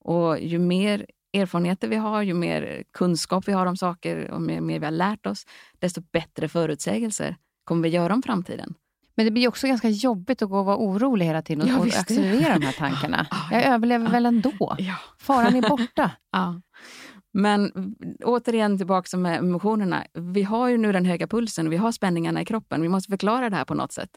[0.00, 4.60] Och ju mer erfarenheter vi har, ju mer kunskap vi har om saker och mer,
[4.60, 5.46] mer vi har lärt oss,
[5.78, 8.74] desto bättre förutsägelser kommer vi göra om framtiden.
[9.16, 11.78] Men det blir också ganska jobbigt att gå och vara orolig hela tiden och, ja,
[11.78, 13.26] och accelerera de här tankarna.
[13.50, 14.76] Jag överlever väl ändå.
[15.18, 16.10] Faran är borta.
[17.36, 17.94] Men
[18.24, 20.04] återigen tillbaka med emotionerna.
[20.12, 22.82] Vi har ju nu den höga pulsen, vi har spänningarna i kroppen.
[22.82, 24.10] Vi måste förklara det här på något sätt.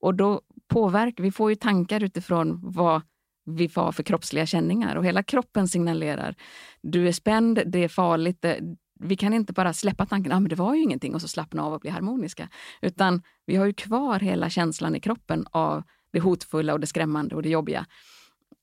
[0.00, 3.02] Och då påverkar, vi får ju tankar utifrån vad
[3.44, 4.96] vi får för kroppsliga känningar.
[4.96, 6.34] Och hela kroppen signalerar.
[6.82, 8.42] Du är spänd, det är farligt.
[8.42, 8.60] Det,
[9.00, 11.64] vi kan inte bara släppa tanken, ah, men det var ju ingenting och så slappna
[11.64, 12.48] av och bli harmoniska.
[12.82, 15.82] Utan vi har ju kvar hela känslan i kroppen av
[16.12, 17.86] det hotfulla och det skrämmande och det jobbiga.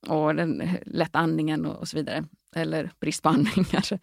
[0.07, 2.23] Och den lätta andningen och, och så vidare.
[2.55, 3.99] Eller brist på andning kanske.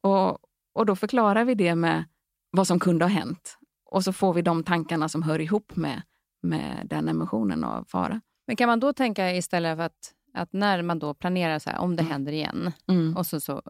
[0.00, 0.38] Och,
[0.74, 2.04] och då förklarar vi det med
[2.50, 3.58] vad som kunde ha hänt.
[3.84, 6.02] Och så får vi de tankarna som hör ihop med,
[6.42, 8.20] med den emotionen av fara.
[8.46, 11.78] Men kan man då tänka istället för att att när man då planerar så här,
[11.78, 12.12] om det mm.
[12.12, 13.16] händer igen, mm.
[13.16, 13.62] och så, så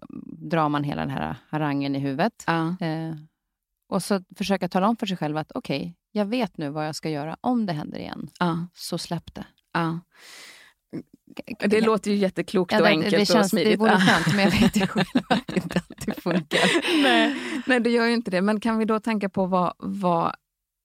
[0.51, 2.45] drar man hela den här harangen i huvudet.
[2.47, 2.77] Ja.
[2.81, 3.15] Eh,
[3.89, 6.87] Och så försöka tala om för sig själv att okej, okay, jag vet nu vad
[6.87, 8.31] jag ska göra om det händer igen.
[8.39, 8.67] Ja.
[8.75, 9.47] Så släpp det.
[9.73, 10.01] Ja.
[11.59, 13.73] Det låter ju jätteklokt ja, det, och enkelt det känns, och smidigt.
[13.73, 16.61] Det vore skönt, men jag vet ju själv att det inte alltid funkar.
[17.03, 18.43] Nej, nej, det gör ju inte det.
[18.43, 20.35] Men kan vi då tänka på vad, vad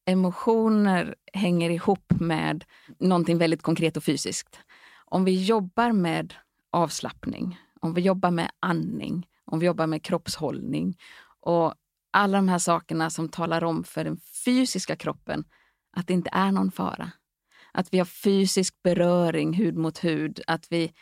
[0.05, 2.63] emotioner hänger ihop med
[2.99, 4.59] någonting väldigt konkret och fysiskt?
[5.05, 6.33] Om vi jobbar med
[6.71, 10.97] avslappning, om vi jobbar med andning, om vi jobbar med kroppshållning
[11.41, 11.73] och
[12.11, 15.43] alla de här sakerna som talar om för den fysiska kroppen
[15.91, 17.11] att det inte är någon fara.
[17.73, 20.93] Att vi har fysisk beröring hud mot hud, att vi,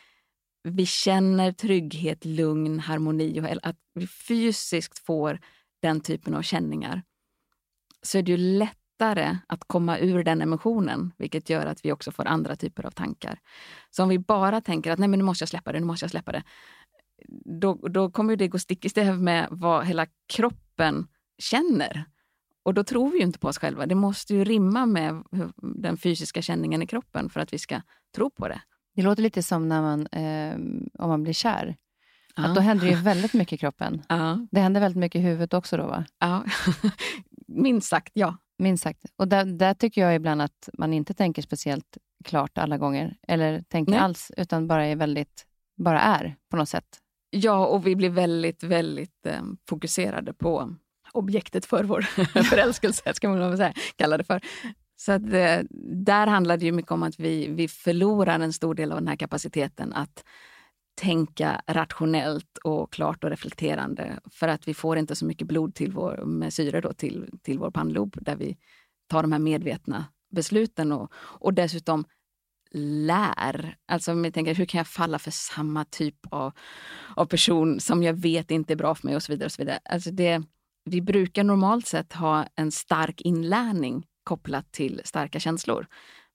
[0.64, 5.40] vi känner trygghet, lugn, harmoni och att vi fysiskt får
[5.82, 7.04] den typen av känningar.
[8.02, 12.12] Så är det ju lättare att komma ur den emotionen, vilket gör att vi också
[12.12, 13.40] får andra typer av tankar.
[13.90, 16.04] Så om vi bara tänker att nej men nu måste jag släppa det, nu måste
[16.04, 16.44] jag släppa det.
[17.62, 21.08] Då, då kommer det gå stick i stäv med vad hela kroppen
[21.38, 22.06] känner.
[22.68, 23.86] Och då tror vi ju inte på oss själva.
[23.86, 25.24] Det måste ju rimma med
[25.62, 27.82] den fysiska känningen i kroppen för att vi ska
[28.16, 28.62] tro på det.
[28.96, 30.56] Det låter lite som när man, eh,
[31.04, 31.76] om man blir kär.
[32.36, 32.46] Ja.
[32.46, 34.02] Att då händer det ju väldigt mycket i kroppen.
[34.10, 34.48] Ja.
[34.52, 36.06] Det händer väldigt mycket i huvudet också då va?
[36.20, 36.46] Ja,
[37.48, 38.38] minst sagt ja.
[38.58, 39.06] Minst sagt.
[39.16, 43.18] Och där, där, tycker jag ibland att man inte tänker speciellt klart alla gånger.
[43.28, 44.00] Eller tänker Nej.
[44.00, 45.46] alls, utan bara är väldigt,
[45.78, 47.00] bara är på något sätt.
[47.30, 50.76] Ja, och vi blir väldigt, väldigt eh, fokuserade på
[51.12, 52.02] objektet för vår
[52.44, 54.42] förälskelse, ska man väl säga, kalla det för.
[54.96, 55.60] Så att, eh,
[56.06, 59.08] där handlar det ju mycket om att vi, vi förlorar en stor del av den
[59.08, 60.24] här kapaciteten att
[61.02, 64.20] tänka rationellt och klart och reflekterande.
[64.32, 67.60] För att vi får inte så mycket blod till vår, med syre då, till, till
[67.60, 68.58] vår pannlob där vi
[69.08, 72.06] tar de här medvetna besluten och, och dessutom
[72.72, 73.78] lär.
[73.86, 76.52] Alltså om jag tänker, hur kan jag falla för samma typ av,
[77.16, 79.46] av person som jag vet inte är bra för mig och så vidare.
[79.46, 79.80] Och så vidare.
[79.86, 80.44] Alltså det,
[80.88, 85.88] vi brukar normalt sett ha en stark inlärning kopplat till starka känslor,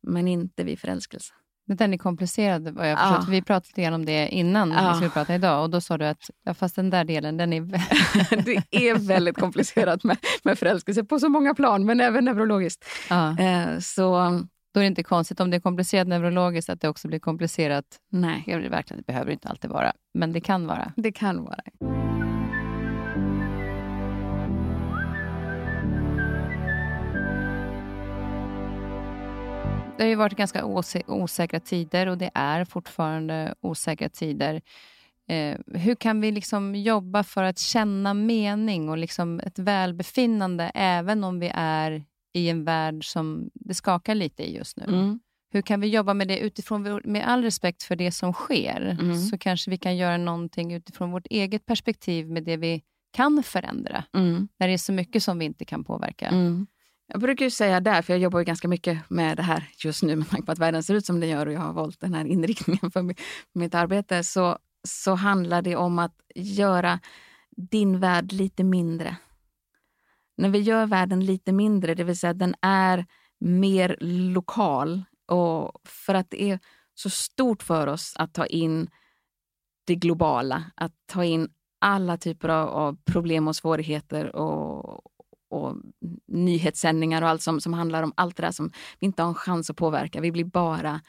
[0.03, 1.32] men inte vid förälskelse.
[1.66, 3.24] Den är komplicerad vad jag förstått.
[3.26, 3.30] Ja.
[3.30, 4.88] Vi pratade lite grann om det innan ja.
[4.88, 7.53] vi skulle prata idag och då sa du att ja, fast den där delen, den
[7.53, 7.61] är...
[8.44, 12.84] det är väldigt komplicerat med, med förälskelse på så många plan, men även neurologiskt.
[13.11, 13.38] Ja.
[13.38, 14.40] Eh, så...
[14.74, 17.84] Då är det inte konstigt om det är komplicerat neurologiskt att det också blir komplicerat.
[18.11, 18.44] Nej.
[18.46, 20.92] Det, verkligen, det behöver inte alltid vara, men det kan vara.
[20.96, 22.12] Det kan vara.
[30.03, 34.62] Det har ju varit ganska osä osäkra tider och det är fortfarande osäkra tider.
[35.28, 41.24] Eh, hur kan vi liksom jobba för att känna mening och liksom ett välbefinnande även
[41.24, 44.84] om vi är i en värld som det skakar lite i just nu?
[44.84, 45.20] Mm.
[45.53, 49.16] Hur kan vi jobba med det utifrån, med all respekt för det som sker, mm.
[49.16, 52.82] så kanske vi kan göra någonting utifrån vårt eget perspektiv med det vi
[53.12, 54.48] kan förändra, mm.
[54.59, 56.28] när det är så mycket som vi inte kan påverka.
[56.28, 56.66] Mm.
[57.13, 60.03] Jag brukar ju säga där, för jag jobbar ju ganska mycket med det här just
[60.03, 62.01] nu med tanke på att världen ser ut som den gör och jag har valt
[62.01, 63.15] den här inriktningen för
[63.53, 64.59] mitt arbete, så,
[64.89, 67.01] så handlar det om att göra
[67.57, 69.17] din värld lite mindre.
[70.37, 73.07] När vi gör världen lite mindre, det vill säga att den är
[73.41, 76.59] mer lokal och för att det är
[76.95, 78.91] så stort för oss att ta in
[79.85, 81.49] det globala, att ta in
[81.79, 85.12] alla typer av, av problem och svårigheter och,
[85.53, 85.76] och
[86.28, 89.34] nyhetssändningar och allt som, som handlar om allt det där som vi inte har en
[89.34, 90.20] chans att påverka.
[90.20, 91.00] Vi blir bara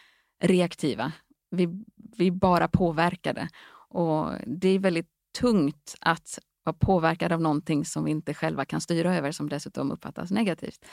[0.44, 1.12] reaktiva.
[1.52, 1.70] Vi,
[2.18, 3.50] vi bara påverkade.
[3.90, 8.82] Och det är väldigt tungt att vara påverkad av någonting som vi inte själva kan
[8.82, 10.86] styra över, som dessutom uppfattas negativt.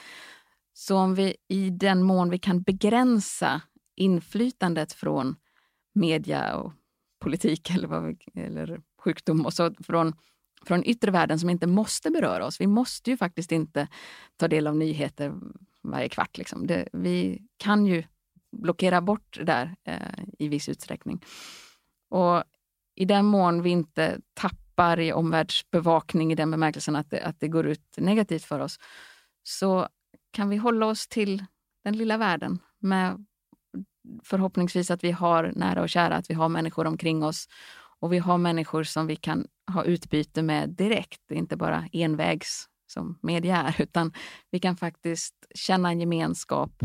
[0.72, 3.62] Så om vi i den mån vi kan begränsa
[3.96, 5.36] inflytandet från
[5.94, 6.72] media och
[7.20, 10.12] politik eller, vad vi, eller sjukdom och så från
[10.66, 12.60] från yttre världen som inte måste beröra oss.
[12.60, 13.88] Vi måste ju faktiskt inte
[14.36, 15.34] ta del av nyheter
[15.82, 16.38] varje kvart.
[16.38, 16.66] Liksom.
[16.66, 18.04] Det, vi kan ju
[18.52, 21.24] blockera bort det där eh, i viss utsträckning.
[22.10, 22.44] Och
[22.94, 27.48] i den mån vi inte tappar i omvärldsbevakning i den bemärkelsen att det, att det
[27.48, 28.78] går ut negativt för oss,
[29.42, 29.88] så
[30.32, 31.44] kan vi hålla oss till
[31.84, 33.26] den lilla världen med
[34.22, 37.48] förhoppningsvis att vi har nära och kära, att vi har människor omkring oss
[38.00, 41.30] och vi har människor som vi kan ha utbyte med direkt.
[41.30, 44.12] Inte bara envägs som media är, utan
[44.50, 46.82] vi kan faktiskt känna en gemenskap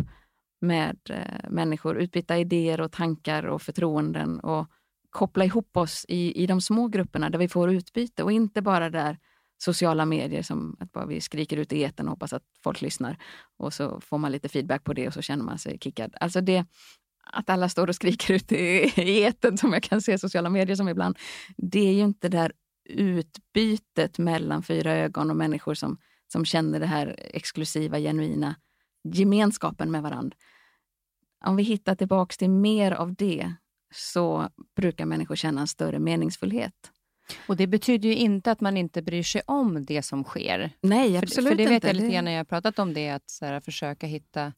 [0.61, 4.67] med eh, människor, utbyta idéer och tankar och förtroenden och
[5.09, 8.89] koppla ihop oss i, i de små grupperna där vi får utbyte och inte bara
[8.89, 9.17] där
[9.57, 13.17] sociala medier som att bara vi skriker ut i eten och hoppas att folk lyssnar
[13.57, 16.15] och så får man lite feedback på det och så känner man sig kickad.
[16.19, 16.65] Alltså det,
[17.25, 20.49] att alla står och skriker ut i, i eten som jag kan se i sociala
[20.49, 21.17] medier som ibland.
[21.57, 22.51] Det är ju inte det där
[22.89, 25.97] utbytet mellan fyra ögon och människor som
[26.27, 28.55] som känner det här exklusiva, genuina
[29.03, 30.37] gemenskapen med varandra.
[31.45, 33.53] Om vi hittar tillbaks till mer av det
[33.93, 36.91] så brukar människor känna en större meningsfullhet.
[37.47, 40.71] Och Det betyder ju inte att man inte bryr sig om det som sker.
[40.81, 41.73] Nej, absolut för, för det inte.
[41.73, 44.53] vet jag lite grann när jag har pratat om det, att här, försöka hitta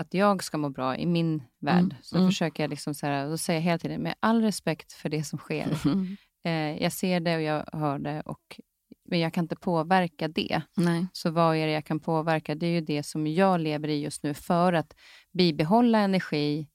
[0.00, 1.78] att jag ska må bra i min värld.
[1.78, 2.28] Mm, så mm.
[2.28, 5.24] försöker jag liksom så här, då säger jag hela tiden, med all respekt för det
[5.24, 5.78] som sker.
[5.84, 6.16] Mm.
[6.44, 8.60] Eh, jag ser det och jag hör det, och,
[9.08, 10.62] men jag kan inte påverka det.
[10.76, 11.06] Nej.
[11.12, 12.54] Så vad är det jag kan påverka?
[12.54, 14.94] Det är ju det som jag lever i just nu för att
[15.32, 16.68] bibehålla energi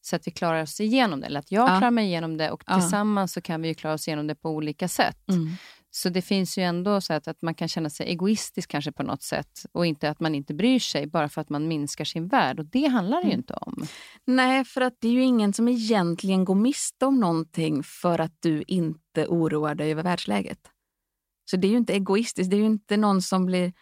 [0.00, 1.26] så att vi klarar oss igenom det.
[1.26, 1.78] Eller att jag ja.
[1.78, 4.88] klarar mig igenom det och tillsammans så kan vi klara oss igenom det på olika
[4.88, 5.28] sätt.
[5.28, 5.48] Mm.
[6.02, 9.02] Så det finns ju ändå så att, att man kan känna sig egoistisk kanske på
[9.02, 12.28] något sätt och inte att man inte bryr sig bara för att man minskar sin
[12.28, 12.60] värld.
[12.60, 13.38] Och det handlar det ju mm.
[13.38, 13.86] inte om.
[14.24, 18.32] Nej, för att det är ju ingen som egentligen går miste om någonting för att
[18.40, 20.58] du inte oroar dig över världsläget.
[21.50, 22.50] Så det är ju inte egoistiskt.
[22.50, 23.72] Det är ju inte någon som blir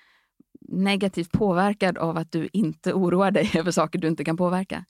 [0.68, 4.84] negativt påverkad av att du inte oroar dig över saker du inte kan påverka.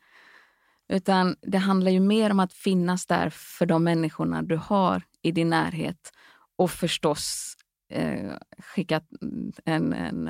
[0.89, 5.33] Utan det handlar ju mer om att finnas där för de människorna du har i
[5.33, 6.13] din närhet
[6.57, 7.55] och förstås
[7.93, 9.01] eh, skicka
[9.65, 10.29] en, en,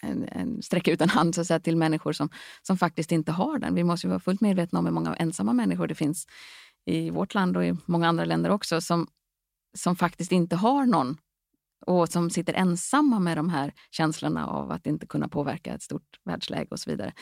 [0.00, 2.28] en, en, sträcka ut en hand så att säga, till människor som,
[2.62, 3.74] som faktiskt inte har den.
[3.74, 6.26] Vi måste vara fullt medvetna om hur många ensamma människor det finns
[6.86, 9.06] i vårt land och i många andra länder också som,
[9.76, 11.16] som faktiskt inte har någon
[11.86, 16.20] och som sitter ensamma med de här känslorna av att inte kunna påverka ett stort
[16.24, 17.12] världsläge och så vidare.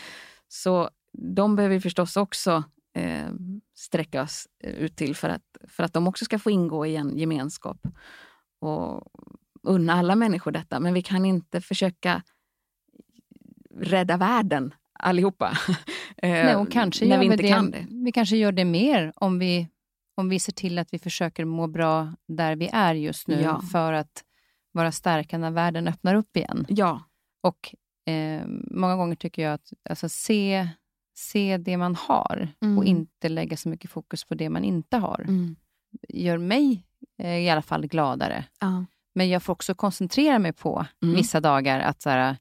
[0.49, 2.64] Så de behöver vi förstås också
[2.97, 3.30] eh,
[3.75, 7.18] sträcka oss ut till för att, för att de också ska få ingå i en
[7.18, 7.79] gemenskap.
[8.61, 9.05] Och
[9.62, 10.81] unna alla människor detta.
[10.81, 12.23] Men vi kan inte försöka
[13.75, 15.59] rädda världen allihopa.
[16.16, 17.87] Eh, Nej, och kanske när vi inte det, kan det.
[17.91, 19.68] Vi kanske gör det mer om vi,
[20.16, 23.62] om vi ser till att vi försöker må bra där vi är just nu ja.
[23.73, 24.25] för att
[24.73, 26.66] vara starka när världen öppnar upp igen.
[26.68, 27.03] Ja.
[27.41, 27.75] Och
[28.12, 30.68] eh, Många gånger tycker jag att alltså, se
[31.23, 32.79] se det man har mm.
[32.79, 35.25] och inte lägga så mycket fokus på det man inte har.
[35.29, 35.57] Mm.
[36.09, 36.87] gör mig
[37.18, 38.45] eh, i alla fall gladare.
[38.61, 38.85] Ja.
[39.14, 41.14] Men jag får också koncentrera mig på mm.
[41.14, 42.37] vissa dagar att så här,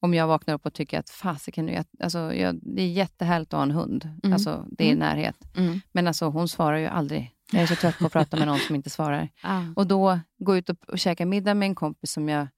[0.00, 3.62] om jag vaknar upp och tycker att fasiken, alltså, jag, det är jättehärligt att ha
[3.62, 4.10] en hund.
[4.22, 4.32] Mm.
[4.32, 4.98] Alltså, det är mm.
[4.98, 5.36] närhet.
[5.56, 5.80] Mm.
[5.92, 7.32] Men alltså, hon svarar ju aldrig.
[7.52, 9.28] Jag är så trött på att prata med någon som inte svarar.
[9.42, 9.62] Ah.
[9.76, 12.48] Och då gå ut och, och käka middag med en kompis som jag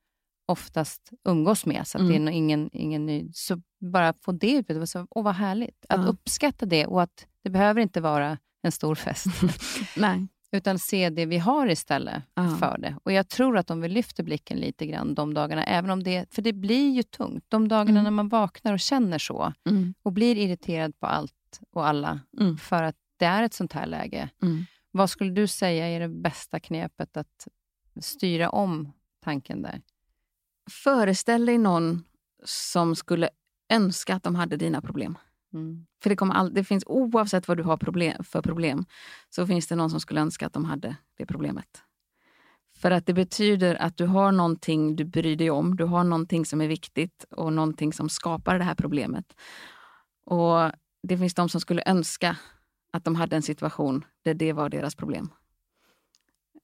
[0.49, 2.25] oftast umgås med, så mm.
[2.25, 3.31] det är ingen, ingen ny.
[3.33, 5.87] Så bara få det utbytet, så, åh vad härligt.
[5.89, 6.07] Att ja.
[6.07, 9.27] uppskatta det och att det behöver inte vara en stor fest.
[9.97, 10.29] Nej.
[10.53, 12.57] Utan se det vi har istället ja.
[12.61, 12.97] för det.
[13.05, 16.35] Och Jag tror att om vi lyfter blicken lite grann de dagarna, även om det,
[16.35, 17.45] för det blir ju tungt.
[17.49, 18.05] De dagarna mm.
[18.05, 19.95] när man vaknar och känner så mm.
[20.03, 22.57] och blir irriterad på allt och alla mm.
[22.57, 24.31] för att det är ett sånt här läge.
[24.43, 24.65] Mm.
[24.91, 27.49] Vad skulle du säga är det bästa knepet att
[28.01, 28.93] styra om
[29.25, 29.83] tanken där?
[30.71, 32.05] Föreställ dig någon
[32.45, 33.29] som skulle
[33.69, 35.19] önska att de hade dina problem.
[35.53, 35.87] Mm.
[36.03, 38.85] För det, kommer all, det finns oavsett vad du har problem, för problem,
[39.31, 41.83] så finns det någon som skulle önska att de hade det problemet.
[42.79, 45.77] För att det betyder att du har någonting du bryr dig om.
[45.77, 49.25] Du har någonting som är viktigt och någonting som skapar det här problemet.
[50.25, 52.37] Och det finns de som skulle önska
[52.93, 55.31] att de hade en situation där det var deras problem.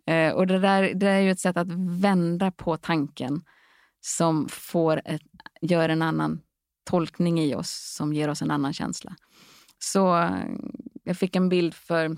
[0.07, 1.69] Eh, och det där det är ju ett sätt att
[2.01, 3.43] vända på tanken
[4.07, 5.23] som får ett,
[5.61, 6.41] gör en annan
[6.85, 9.17] tolkning i oss som ger oss en annan känsla.
[9.79, 10.45] Så eh,
[11.05, 12.17] jag fick en bild för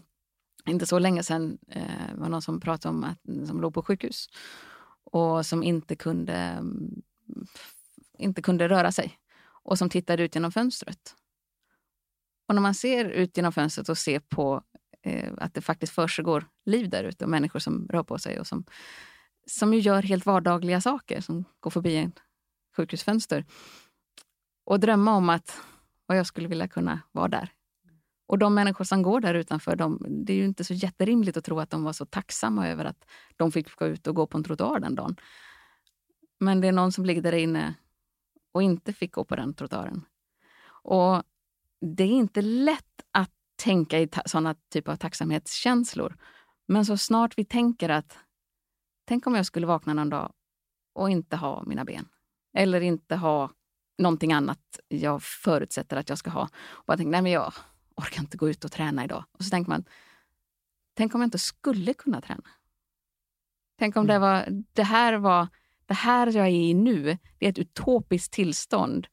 [0.67, 1.59] inte så länge sedan.
[1.69, 4.29] Eh, var någon som pratade om att som låg på sjukhus
[5.05, 7.03] och som inte kunde, mm,
[8.19, 9.19] inte kunde röra sig
[9.63, 11.15] och som tittade ut genom fönstret.
[12.49, 14.63] Och när man ser ut genom fönstret och ser på
[15.03, 18.47] eh, att det faktiskt försiggår liv där ute och människor som rör på sig och
[18.47, 18.65] som
[19.47, 22.13] som ju gör helt vardagliga saker, som går förbi en
[22.77, 23.45] sjukhusfönster.
[24.65, 25.61] Och drömma om att
[26.07, 27.53] vad jag skulle vilja kunna vara där.
[28.27, 31.45] Och de människor som går där utanför, de, det är ju inte så jätterimligt att
[31.45, 33.05] tro att de var så tacksamma över att
[33.37, 35.17] de fick gå ut och gå på en trottoar den dagen.
[36.39, 37.75] Men det är någon som ligger där inne
[38.53, 40.05] och inte fick gå på den trottoaren.
[40.83, 41.23] Och
[41.81, 46.17] det är inte lätt att tänka i sådana typer av tacksamhetskänslor.
[46.69, 48.19] Men så snart vi tänker att
[49.07, 50.33] Tänk om jag skulle vakna någon dag
[50.95, 52.09] och inte ha mina ben.
[52.55, 53.51] Eller inte ha
[53.99, 56.49] någonting annat jag förutsätter att jag ska ha.
[56.63, 57.53] Och bara tänka, nej men jag
[57.97, 59.25] orkar inte gå ut och träna idag.
[59.33, 59.85] Och så tänker man,
[60.95, 62.43] tänk om jag inte skulle kunna träna.
[63.79, 64.29] Tänk om det, mm.
[64.29, 65.49] var, det här var,
[65.87, 69.07] det här jag är i nu, det är ett utopiskt tillstånd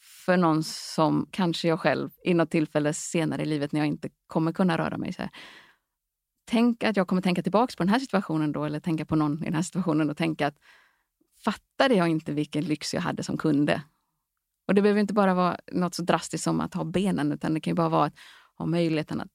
[0.00, 4.08] för någon som kanske jag själv i något tillfälle senare i livet när jag inte
[4.26, 5.12] kommer kunna röra mig.
[5.12, 5.30] Så här,
[6.48, 9.42] tänk att jag kommer tänka tillbaka på den här situationen då, eller tänka på någon
[9.42, 10.56] i den här situationen och tänka att
[11.44, 13.82] fattade jag inte vilken lyx jag hade som kunde.
[14.68, 17.60] Och det behöver inte bara vara något så drastiskt som att ha benen, utan det
[17.60, 18.14] kan ju bara vara att
[18.54, 19.28] ha möjligheten att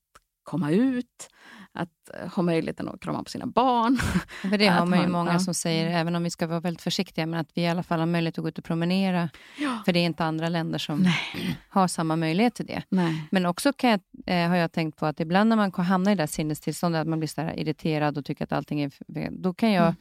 [0.43, 1.29] komma ut,
[1.73, 3.97] att eh, ha möjligheten att krama på sina barn.
[4.41, 7.25] För det har man ju många som säger, även om vi ska vara väldigt försiktiga,
[7.25, 9.29] men att vi i alla fall har möjlighet att gå ut och promenera.
[9.59, 9.81] Ja.
[9.85, 11.57] För det är inte andra länder som Nej.
[11.69, 12.83] har samma möjlighet till det.
[12.89, 13.27] Nej.
[13.31, 16.23] Men också jag, eh, har jag tänkt på att ibland när man hamnar i det
[16.23, 18.91] där sinnestillståndet, att man blir så irriterad och tycker att allting är...
[19.31, 19.95] Då kan jag mm.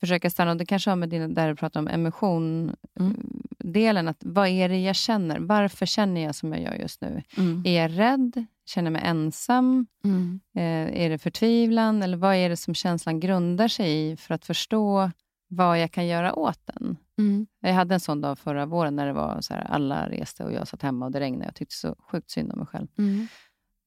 [0.00, 3.42] försöka stanna, och det kanske har med din, där du pratar om emotion, mm
[3.72, 5.38] delen, att vad är det jag känner?
[5.38, 7.22] Varför känner jag som jag gör just nu?
[7.36, 7.62] Mm.
[7.66, 8.46] Är jag rädd?
[8.66, 9.86] Känner mig ensam?
[10.04, 10.40] Mm.
[10.54, 12.02] Eh, är det förtvivlan?
[12.02, 15.10] Eller vad är det som känslan grundar sig i för att förstå
[15.48, 16.96] vad jag kan göra åt den?
[17.18, 17.46] Mm.
[17.60, 20.52] Jag hade en sån dag förra våren när det var så här, alla reste och
[20.52, 21.44] jag satt hemma och det regnade.
[21.44, 22.88] Jag tyckte så sjukt synd om mig själv.
[22.98, 23.26] Mm.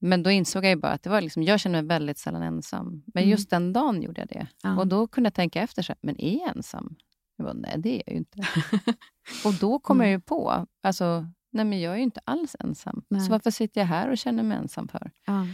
[0.00, 3.02] Men då insåg jag bara att det var liksom, jag känner mig väldigt sällan ensam.
[3.06, 3.30] Men mm.
[3.30, 4.46] just den dagen gjorde jag det.
[4.62, 4.78] Ja.
[4.78, 6.96] Och då kunde jag tänka efter, så här, men är jag ensam?
[7.36, 8.38] Jag bara, nej det är jag ju inte.
[9.44, 10.12] och då kommer mm.
[10.12, 13.02] jag ju på, alltså, nej men jag är ju inte alls ensam.
[13.08, 13.20] Nej.
[13.20, 15.10] Så varför sitter jag här och känner mig ensam för?
[15.26, 15.46] Ja.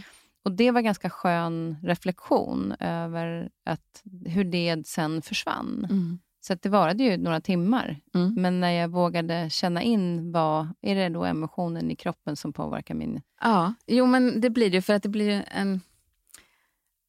[0.43, 5.87] Och Det var ganska skön reflektion över att, hur det sen försvann.
[5.89, 6.19] Mm.
[6.39, 7.99] Så det varade ju några timmar.
[8.15, 8.33] Mm.
[8.33, 12.95] Men när jag vågade känna in, vad är det då emotionen i kroppen som påverkar
[12.95, 13.21] min...
[13.41, 15.81] Ja, jo men det blir det för att det blir en...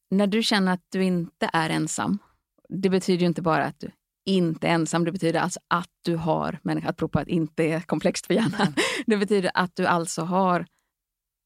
[0.09, 2.17] När du känner att du inte är ensam,
[2.69, 3.91] det betyder ju inte bara att du
[4.37, 5.05] inte ensam.
[5.05, 8.61] Det betyder alltså att du har apropå att inte är komplext för hjärnan.
[8.61, 8.73] Mm.
[9.05, 10.65] Det betyder att du alltså har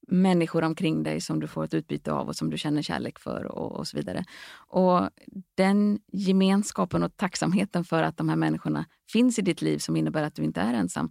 [0.08, 3.46] människor omkring dig som du får ett utbyte av och som du känner kärlek för
[3.46, 4.24] och, och, så vidare.
[4.68, 5.10] Och
[5.56, 10.24] Den gemenskapen och tacksamheten för att de här människorna finns i ditt liv som innebär
[10.24, 11.10] att du inte är ensam,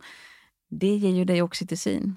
[0.70, 2.16] det ger ju dig oxytocin.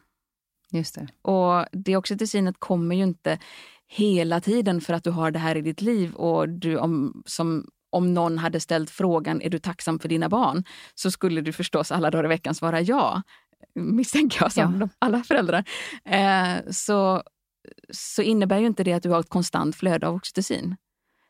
[0.71, 1.07] Just det.
[1.21, 3.39] Och det oxytocinet kommer ju inte
[3.87, 7.67] hela tiden för att du har det här i ditt liv och du om, som
[7.95, 10.63] om någon hade ställt frågan är du tacksam för dina barn
[10.95, 13.21] så skulle du förstås alla dagar i veckan svara ja.
[13.75, 14.89] Misstänker jag, som ja.
[14.99, 15.63] alla föräldrar.
[16.05, 17.23] Eh, så,
[17.89, 20.75] så innebär ju inte det att du har ett konstant flöde av oxytocin.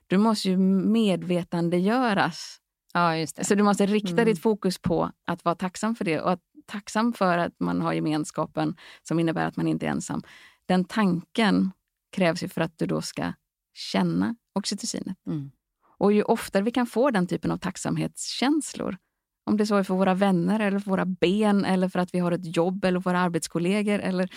[0.07, 2.57] Du måste ju medvetandegöras.
[2.93, 3.43] Ja, just det.
[3.43, 4.25] Så du måste rikta mm.
[4.25, 7.93] ditt fokus på att vara tacksam för det och att tacksam för att man har
[7.93, 10.23] gemenskapen som innebär att man inte är ensam.
[10.65, 11.71] Den tanken
[12.11, 13.33] krävs ju för att du då ska
[13.73, 15.17] känna oxytocinet.
[15.27, 15.51] Mm.
[15.97, 18.97] Och ju oftare vi kan få den typen av tacksamhetskänslor,
[19.45, 22.19] om det så är för våra vänner, eller för våra ben, eller för att vi
[22.19, 24.29] har ett jobb, eller våra arbetskollegor, eller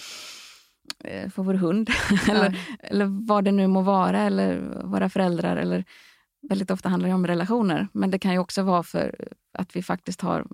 [1.04, 1.90] eh, för vår hund,
[2.26, 2.34] ja.
[2.34, 5.56] eller, eller vad det nu må vara, eller våra föräldrar.
[5.56, 5.84] Eller,
[6.48, 9.82] väldigt ofta handlar det om relationer, men det kan ju också vara för att vi
[9.82, 10.46] faktiskt har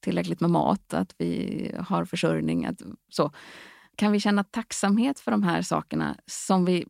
[0.00, 2.66] tillräckligt med mat, att vi har försörjning.
[2.66, 3.32] Att, så.
[3.96, 6.86] Kan vi känna tacksamhet för de här sakerna som vi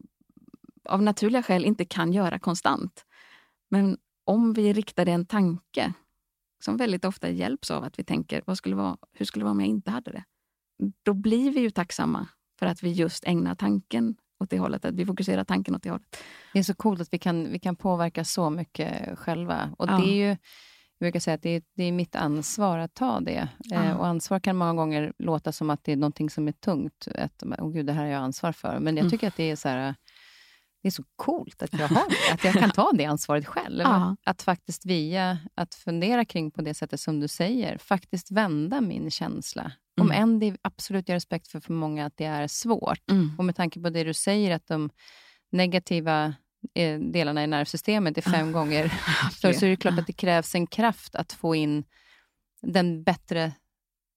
[0.88, 3.04] av naturliga skäl inte kan göra konstant?
[3.70, 5.92] Men om vi riktade en tanke
[6.64, 9.52] som väldigt ofta hjälps av att vi tänker vad skulle vara, hur skulle det vara
[9.52, 10.24] om jag inte hade det?
[11.02, 14.94] Då blir vi ju tacksamma för att vi just ägnar tanken åt det hållet, att
[14.94, 16.16] vi fokuserar tanken åt det hållet.
[16.52, 19.74] Det är så coolt att vi kan, vi kan påverka så mycket själva.
[19.78, 19.98] Och ja.
[19.98, 20.28] det är ju,
[20.98, 23.48] jag brukar säga att det är, det är mitt ansvar att ta det.
[23.58, 23.84] Ja.
[23.84, 27.08] Eh, och ansvar kan många gånger låta som att det är någonting som är tungt.
[27.14, 28.78] Att, oh gud, det här har jag ansvar för.
[28.78, 29.10] Men jag mm.
[29.10, 29.28] tycker mm.
[29.28, 29.94] att det är så här,
[30.86, 33.80] det är så coolt att jag har det, att jag kan ta det ansvaret själv.
[33.82, 34.16] Ja.
[34.24, 39.10] Att faktiskt via att fundera kring på det sättet som du säger, faktiskt vända min
[39.10, 39.62] känsla.
[39.62, 39.72] Mm.
[40.00, 43.10] Om än det absolut, jag respekt för för många att det är svårt.
[43.10, 43.30] Mm.
[43.38, 44.90] Och med tanke på det du säger, att de
[45.52, 46.34] negativa
[46.74, 48.92] eh, delarna i nervsystemet är fem gånger
[49.32, 51.84] större, så är det klart att det krävs en kraft att få in
[52.62, 53.52] den bättre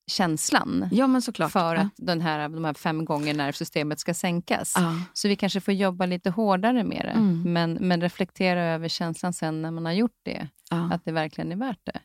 [0.09, 1.51] känslan ja, men såklart.
[1.51, 4.73] för att den här, de här fem gånger nervsystemet ska sänkas.
[4.75, 5.01] Ja.
[5.13, 7.53] Så vi kanske får jobba lite hårdare med det, mm.
[7.53, 10.47] men, men reflektera över känslan sen när man har gjort det.
[10.69, 10.89] Ja.
[10.93, 11.99] Att det verkligen är värt det.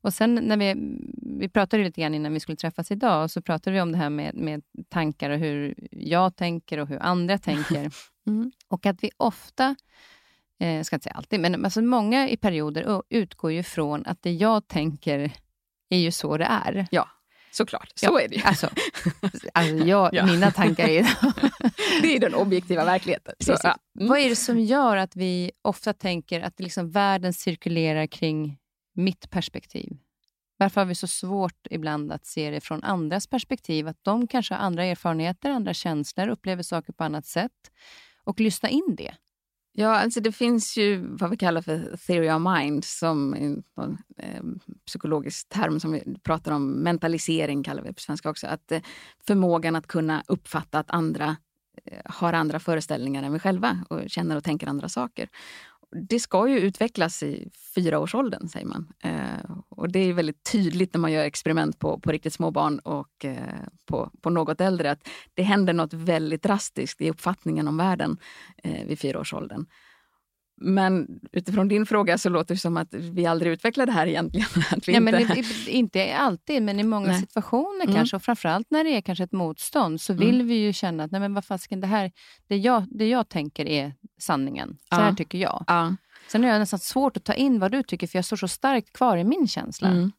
[0.00, 0.74] Och sen när vi,
[1.40, 4.10] vi pratade lite grann innan vi skulle träffas idag, så pratade vi om det här
[4.10, 7.90] med, med tankar och hur jag tänker och hur andra tänker.
[8.26, 8.52] mm.
[8.68, 9.76] Och att vi ofta
[10.60, 14.32] eh, ska inte säga alltid, men alltså många i perioder utgår ju från att det
[14.32, 15.32] jag tänker
[15.88, 16.86] är ju så det är.
[16.90, 17.08] Ja,
[17.54, 17.92] såklart.
[17.94, 18.42] Så ja, är det ju.
[18.42, 18.70] Alltså,
[19.54, 20.26] alltså jag, ja.
[20.26, 21.02] mina tankar är...
[22.02, 23.34] det är den objektiva verkligheten.
[23.38, 23.76] Så, ja.
[23.98, 24.08] mm.
[24.08, 28.58] Vad är det som gör att vi ofta tänker att liksom världen cirkulerar kring
[28.94, 29.96] mitt perspektiv?
[30.56, 33.88] Varför har vi så svårt ibland att se det från andras perspektiv?
[33.88, 37.70] Att de kanske har andra erfarenheter, andra känslor, upplever saker på annat sätt.
[38.24, 39.14] Och lyssna in det.
[39.76, 43.62] Ja, alltså det finns ju vad vi kallar för theory of mind som en
[44.18, 44.42] eh,
[44.86, 46.70] psykologisk term som vi pratar om.
[46.70, 48.46] Mentalisering kallar vi det på svenska också.
[48.46, 48.80] Att eh,
[49.26, 51.36] förmågan att kunna uppfatta att andra
[51.84, 55.28] eh, har andra föreställningar än vi själva och känner och tänker andra saker
[55.94, 58.92] det ska ju utvecklas i fyraårsåldern, säger man.
[59.02, 62.78] Eh, och det är väldigt tydligt när man gör experiment på, på riktigt små barn
[62.78, 63.38] och eh,
[63.86, 68.16] på, på något äldre att det händer något väldigt drastiskt i uppfattningen om världen
[68.56, 69.66] eh, vid fyraårsåldern.
[70.56, 74.48] Men utifrån din fråga så låter det som att vi aldrig utvecklar det här egentligen.
[74.70, 75.12] Att vi ja, inte...
[75.12, 77.20] men det, inte alltid, men i många nej.
[77.20, 77.94] situationer mm.
[77.94, 78.16] kanske.
[78.16, 80.46] Och framförallt när det är kanske ett motstånd så vill mm.
[80.46, 82.12] vi ju känna att nej, men vad fasken, det, här,
[82.48, 84.68] det, jag, det jag tänker är sanningen.
[84.68, 84.96] Så ja.
[84.96, 85.64] här tycker jag.
[85.66, 85.96] Ja.
[86.28, 88.48] Sen är det nästan svårt att ta in vad du tycker, för jag står så
[88.48, 89.88] starkt kvar i min känsla.
[89.88, 90.12] Mm.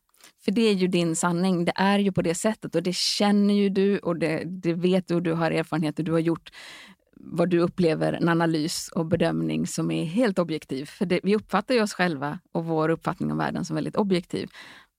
[0.46, 1.66] För det är ju din sanning.
[1.66, 5.08] Det är ju på det sättet och det känner ju du och det, det vet
[5.08, 6.52] du och du har erfarenheter du har gjort
[7.16, 10.86] vad du upplever en analys och bedömning som är helt objektiv.
[10.86, 14.50] För det, vi uppfattar ju oss själva och vår uppfattning om världen som väldigt objektiv.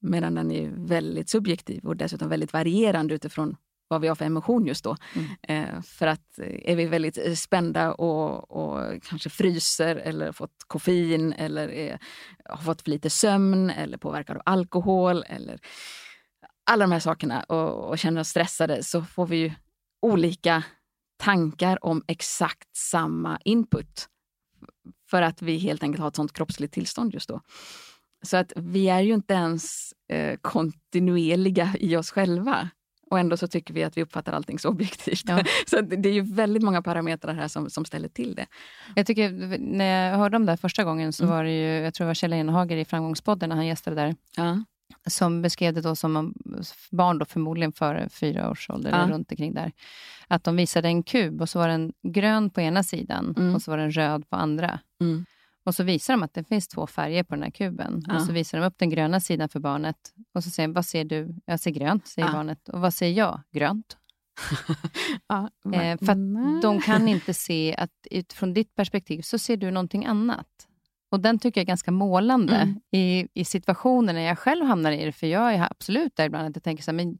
[0.00, 3.56] Medan den är väldigt subjektiv och dessutom väldigt varierande utifrån
[3.88, 4.96] vad vi har för emotion just då.
[5.14, 5.28] Mm.
[5.42, 10.64] Eh, för att eh, är vi väldigt eh, spända och, och kanske fryser eller fått
[10.66, 11.98] koffein eller är,
[12.44, 15.60] har fått för lite sömn eller påverkad av alkohol eller
[16.70, 19.52] alla de här sakerna och, och känner oss stressade så får vi ju
[20.02, 20.62] olika
[21.16, 24.08] tankar om exakt samma input.
[25.10, 27.40] För att vi helt enkelt har ett sånt kroppsligt tillstånd just då.
[28.22, 32.70] Så att vi är ju inte ens eh, kontinuerliga i oss själva.
[33.10, 35.22] Och ändå så tycker vi att vi uppfattar allting så objektivt.
[35.26, 35.44] Ja.
[35.66, 38.46] så det är ju väldigt många parametrar här som, som ställer till det.
[38.96, 41.36] Jag tycker, när jag hörde om det första gången så mm.
[41.36, 44.14] var det ju, jag tror det var Kjell Enhager i Framgångspodden när han gästade där.
[44.36, 44.64] Ja.
[45.06, 46.34] Som beskrev det då som
[46.90, 48.96] barn, då förmodligen före fyra års ålder, ja.
[48.96, 49.72] eller runt omkring där.
[50.28, 53.54] Att de visade en kub och så var den grön på ena sidan mm.
[53.54, 54.80] och så var den röd på andra.
[55.00, 55.24] Mm.
[55.64, 58.02] Och så visar de att det finns två färger på den här kuben.
[58.06, 58.14] Ja.
[58.14, 59.96] Och så visar de upp den gröna sidan för barnet.
[60.34, 61.34] Och så säger de, vad ser du?
[61.44, 62.32] Jag ser grönt, säger ja.
[62.32, 62.68] barnet.
[62.68, 63.40] Och vad ser jag?
[63.52, 63.96] Grönt.
[65.28, 69.70] ja, eh, för att de kan inte se att utifrån ditt perspektiv så ser du
[69.70, 70.68] någonting annat.
[71.16, 72.80] Och Den tycker jag är ganska målande mm.
[72.92, 75.12] i, i situationer när jag själv hamnar i det.
[75.12, 77.18] För jag är absolut där ibland att jag tänker så här, men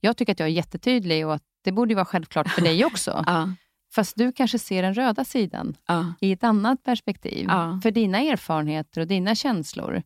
[0.00, 3.10] jag tycker att jag är jättetydlig och att det borde vara självklart för dig också.
[3.26, 3.52] ja.
[3.94, 6.14] Fast du kanske ser den röda sidan ja.
[6.20, 7.46] i ett annat perspektiv.
[7.48, 7.80] Ja.
[7.82, 10.02] För dina erfarenheter och dina känslor.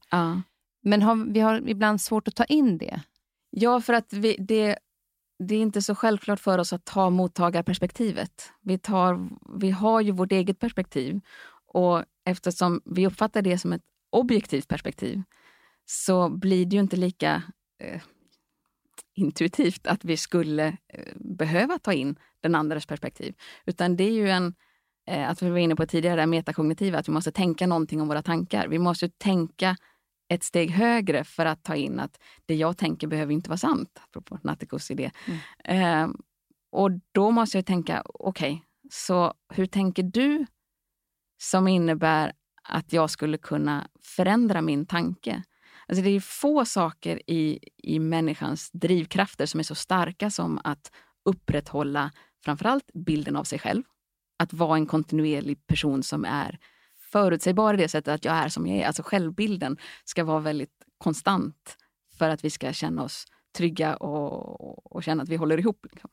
[0.83, 3.01] Men har, vi har ibland svårt att ta in det.
[3.51, 4.79] Ja, för att vi, det,
[5.39, 8.53] det är inte så självklart för oss att ta mottagarperspektivet.
[8.61, 9.29] Vi, tar,
[9.59, 11.21] vi har ju vårt eget perspektiv.
[11.75, 15.23] Och eftersom vi uppfattar det som ett objektivt perspektiv
[15.85, 17.43] så blir det ju inte lika
[17.79, 18.03] eh,
[19.15, 23.35] intuitivt att vi skulle eh, behöva ta in den andres perspektiv.
[23.67, 24.55] Utan det är ju en,
[25.07, 28.23] eh, att vi var inne på tidigare, metakognitiva, att vi måste tänka någonting om våra
[28.23, 28.69] tankar.
[28.69, 29.77] Vi måste tänka
[30.29, 34.01] ett steg högre för att ta in att det jag tänker behöver inte vara sant,
[34.05, 35.11] apropå Natthikos idé.
[35.27, 36.09] Mm.
[36.09, 36.15] Eh,
[36.71, 40.47] och då måste jag tänka, okej, okay, så hur tänker du
[41.43, 42.33] som innebär
[42.63, 45.43] att jag skulle kunna förändra min tanke?
[45.89, 50.93] Alltså det är få saker i, i människans drivkrafter som är så starka som att
[51.25, 52.11] upprätthålla
[52.45, 53.83] framförallt bilden av sig själv.
[54.39, 56.59] Att vara en kontinuerlig person som är
[57.13, 58.87] förutsägbar i det sättet att jag är som jag är.
[58.87, 61.77] Alltså självbilden ska vara väldigt konstant
[62.19, 63.25] för att vi ska känna oss
[63.57, 65.87] trygga och, och känna att vi håller ihop.
[65.93, 66.11] Liksom.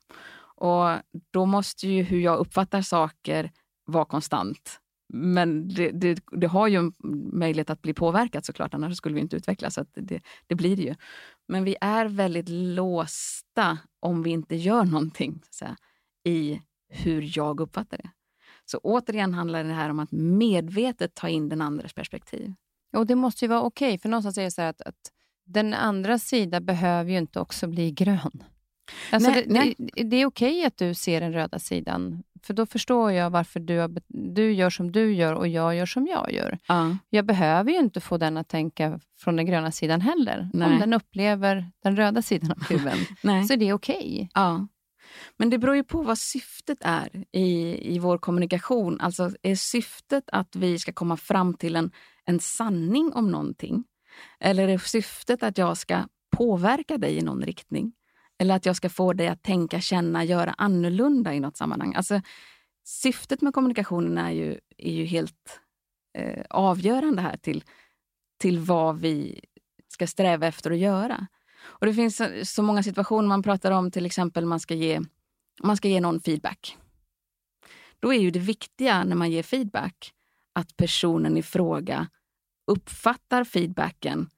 [0.55, 0.89] Och
[1.31, 3.51] då måste ju hur jag uppfattar saker
[3.85, 4.79] vara konstant
[5.13, 6.93] men det, det, det, har ju en
[7.33, 9.73] möjlighet att bli påverkat såklart, annars skulle vi inte utvecklas.
[9.73, 10.95] Så det, det, blir det ju.
[11.47, 15.77] Men vi är väldigt låsta om vi inte gör någonting säga,
[16.25, 18.09] i hur jag uppfattar det.
[18.65, 22.53] Så återigen handlar det här om att medvetet ta in den andres perspektiv.
[22.97, 25.11] Och Det måste ju vara okej, okay, för någonstans är det så att, att
[25.45, 28.43] den andra sidan behöver ju inte också bli grön.
[29.11, 29.75] Alltså nej, det, nej.
[29.77, 33.59] det, det, är okej att du ser den röda sidan, för då förstår jag varför
[33.59, 36.57] du, du gör som du gör och jag gör som jag gör.
[36.67, 36.97] Ja.
[37.09, 40.49] Jag behöver ju inte få den att tänka från den gröna sidan heller.
[40.53, 40.71] Nej.
[40.71, 42.97] Om den upplever den röda sidan av kuben,
[43.47, 43.95] så är det okej.
[43.95, 44.27] Okay.
[44.33, 44.67] Ja.
[45.37, 48.99] Men det beror ju på vad syftet är i, i vår kommunikation.
[49.01, 51.91] Alltså Är syftet att vi ska komma fram till en,
[52.25, 53.83] en sanning om någonting?
[54.39, 57.93] Eller är syftet att jag ska påverka dig i någon riktning?
[58.39, 61.95] Eller att jag ska få dig att tänka, känna, göra annorlunda i något sammanhang.
[61.95, 62.21] Alltså,
[62.83, 65.59] syftet med kommunikationen är ju, är ju helt
[66.17, 67.63] eh, avgörande här till,
[68.37, 69.41] till vad vi
[69.87, 71.27] ska sträva efter att göra.
[71.61, 75.01] Och Det finns så många situationer man pratar om, till exempel man ska ge,
[75.63, 76.77] man ska ge någon feedback.
[77.99, 80.13] Då är ju det viktiga när man ger feedback
[80.53, 82.07] att personen i fråga
[82.71, 84.29] uppfattar feedbacken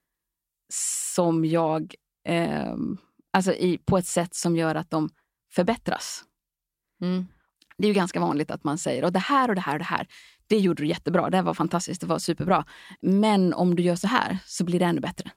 [1.14, 1.96] som jag
[2.28, 2.76] eh,
[3.34, 5.10] Alltså i, på ett sätt som gör att de
[5.52, 6.24] förbättras.
[7.02, 7.28] Mm.
[7.78, 9.80] Det är ju ganska vanligt att man säger och det här och det här och
[9.80, 10.08] det här,
[10.48, 12.66] det gjorde du jättebra, det var fantastiskt, det var superbra.
[13.02, 15.32] Men om du gör så här så blir det ännu bättre.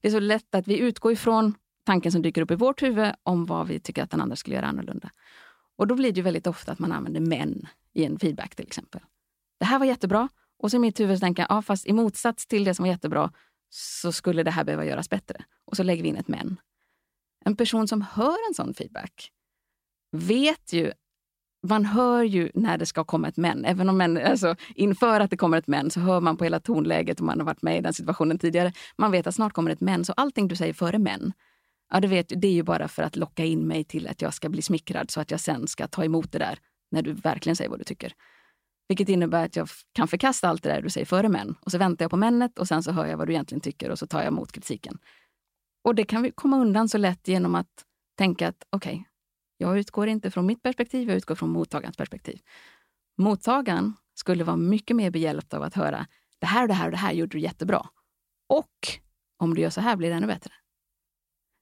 [0.00, 1.54] Det är så lätt att vi utgår ifrån
[1.84, 4.56] tanken som dyker upp i vårt huvud om vad vi tycker att den andra skulle
[4.56, 5.10] göra annorlunda.
[5.76, 9.00] Och då blir det väldigt ofta att man använder men i en feedback till exempel.
[9.58, 10.28] Det här var jättebra.
[10.58, 12.90] Och så i mitt huvud tänker jag, ja, fast i motsats till det som var
[12.90, 13.32] jättebra
[13.70, 15.44] så skulle det här behöva göras bättre.
[15.64, 16.56] Och så lägger vi in ett men.
[17.46, 19.30] En person som hör en sån feedback
[20.12, 20.92] vet ju
[21.66, 23.64] man hör ju när det ska komma ett men.
[23.64, 26.60] Även om men, alltså, inför att det kommer ett men så hör man på hela
[26.60, 28.72] tonläget om man har varit med i den situationen tidigare.
[28.98, 30.04] Man vet att snart kommer ett men.
[30.04, 31.32] Så allting du säger före men,
[31.92, 34.34] ja, det, vet, det är ju bara för att locka in mig till att jag
[34.34, 36.58] ska bli smickrad så att jag sen ska ta emot det där
[36.90, 38.12] när du verkligen säger vad du tycker.
[38.88, 41.54] Vilket innebär att jag kan förkasta allt det där du säger före men.
[41.60, 43.90] Och så väntar jag på männet och sen så hör jag vad du egentligen tycker
[43.90, 44.98] och så tar jag emot kritiken.
[45.86, 47.84] Och det kan vi komma undan så lätt genom att
[48.18, 49.04] tänka att okej, okay,
[49.56, 52.40] jag utgår inte från mitt perspektiv, jag utgår från mottagarens perspektiv.
[53.18, 56.06] Mottagaren skulle vara mycket mer behjälpt av att höra
[56.38, 57.86] det här och det här och det här gjorde du jättebra.
[58.48, 58.88] Och
[59.36, 60.52] om du gör så här blir det ännu bättre.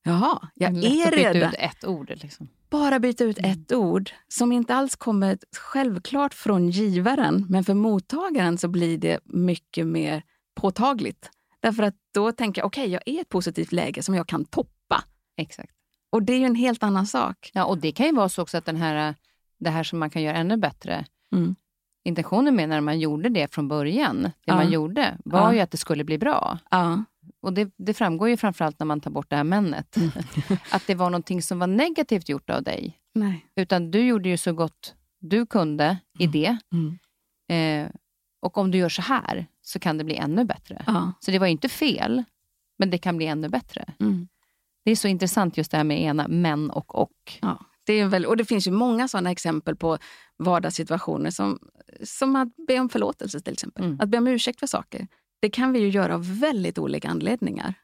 [0.05, 1.33] Jaha, jag är redan...
[1.33, 2.12] Byta ut ett ord.
[2.16, 2.49] Liksom.
[2.70, 8.59] Bara byta ut ett ord som inte alls kommer självklart från givaren, men för mottagaren
[8.59, 10.22] så blir det mycket mer
[10.55, 11.31] påtagligt.
[11.64, 14.28] Därför att då tänker jag, okej, okay, jag är i ett positivt läge som jag
[14.28, 15.04] kan toppa.
[15.36, 15.72] Exakt.
[16.10, 17.50] Och det är ju en helt annan sak.
[17.54, 19.14] Ja, och det kan ju vara så också att den här,
[19.58, 21.56] det här som man kan göra ännu bättre, mm.
[22.04, 24.54] intentionen med när man gjorde det från början, det ja.
[24.54, 25.54] man gjorde, var ja.
[25.54, 26.58] ju att det skulle bli bra.
[26.70, 27.04] Ja.
[27.40, 29.96] Och det, det framgår ju framförallt när man tar bort det här männet.
[29.96, 30.10] Mm.
[30.70, 32.98] att det var någonting som var negativt gjort av dig.
[33.14, 33.46] Nej.
[33.56, 36.56] Utan du gjorde ju så gott du kunde i det.
[36.72, 36.98] Mm.
[37.48, 37.90] Eh,
[38.42, 40.84] och om du gör så här så kan det bli ännu bättre.
[40.86, 41.12] Ja.
[41.20, 42.24] Så det var inte fel,
[42.78, 43.94] men det kan bli ännu bättre.
[44.00, 44.28] Mm.
[44.84, 47.38] Det är så intressant just det här med ena, men och och.
[47.40, 49.98] Ja, det är väl, och det finns ju många sådana exempel på
[50.36, 51.58] vardagssituationer som,
[52.02, 53.84] som att be om förlåtelse till exempel.
[53.84, 54.00] Mm.
[54.00, 55.06] Att be om ursäkt för saker.
[55.40, 57.74] Det kan vi ju göra av väldigt olika anledningar.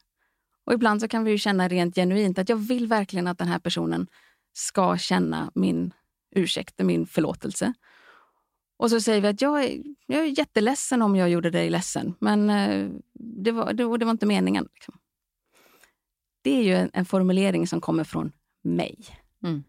[0.65, 3.47] Och ibland så kan vi ju känna rent genuint att jag vill verkligen att den
[3.47, 4.07] här personen
[4.53, 5.93] ska känna min
[6.35, 7.73] ursäkt, min förlåtelse.
[8.81, 12.15] Och så säger vi att jag är, jag är jätteledsen om jag gjorde dig ledsen,
[12.19, 14.67] men eh, det var, det, det var inte meningen.
[14.73, 14.97] Liksom.
[16.41, 18.31] Det är ju en, en, formulering som kommer från
[18.63, 18.97] mig.
[19.43, 19.63] Mm.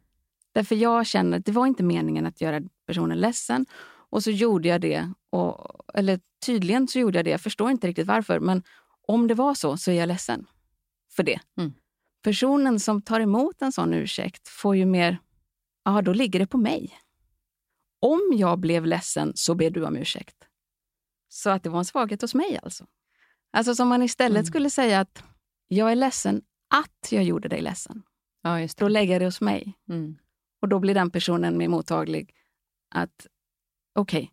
[0.53, 3.67] Därför jag känner att det var inte meningen att göra personen ledsen.
[3.85, 5.13] Och så gjorde jag det.
[5.31, 7.31] Och, eller tydligen så gjorde jag det.
[7.31, 8.41] Jag förstår inte riktigt varför.
[8.41, 8.63] Men
[9.07, 10.47] om det var så, så är jag ledsen
[11.11, 11.41] för det.
[11.59, 11.73] Mm.
[12.23, 15.19] Personen som tar emot en sån ursäkt får ju mer,
[15.85, 17.02] ja då ligger det på mig.
[18.03, 20.37] Om jag blev ledsen så ber du om ursäkt.
[21.29, 22.87] Så att det var en svaghet hos mig alltså.
[23.53, 24.47] Alltså som man istället mm.
[24.47, 25.25] skulle säga att
[25.69, 26.43] jag är ledsen
[26.75, 28.03] att jag gjorde dig ledsen.
[28.43, 28.85] Ja, just det.
[28.85, 29.79] Då lägger jag det hos mig.
[29.89, 30.19] Mm.
[30.63, 32.35] Och då blir den personen mer mottaglig.
[32.95, 33.27] Att
[33.99, 34.31] okej, okay,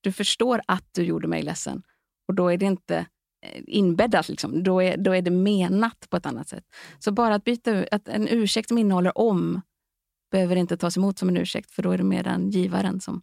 [0.00, 1.82] du förstår att du gjorde mig ledsen.
[2.28, 3.06] Och då är det inte
[3.42, 4.28] eh, inbäddat.
[4.28, 4.62] Liksom.
[4.62, 6.64] Då, är, då är det menat på ett annat sätt.
[6.98, 9.60] Så bara att byta att en ursäkt som innehåller om
[10.32, 13.22] behöver inte tas emot som en ursäkt, för då är det mer den givaren som,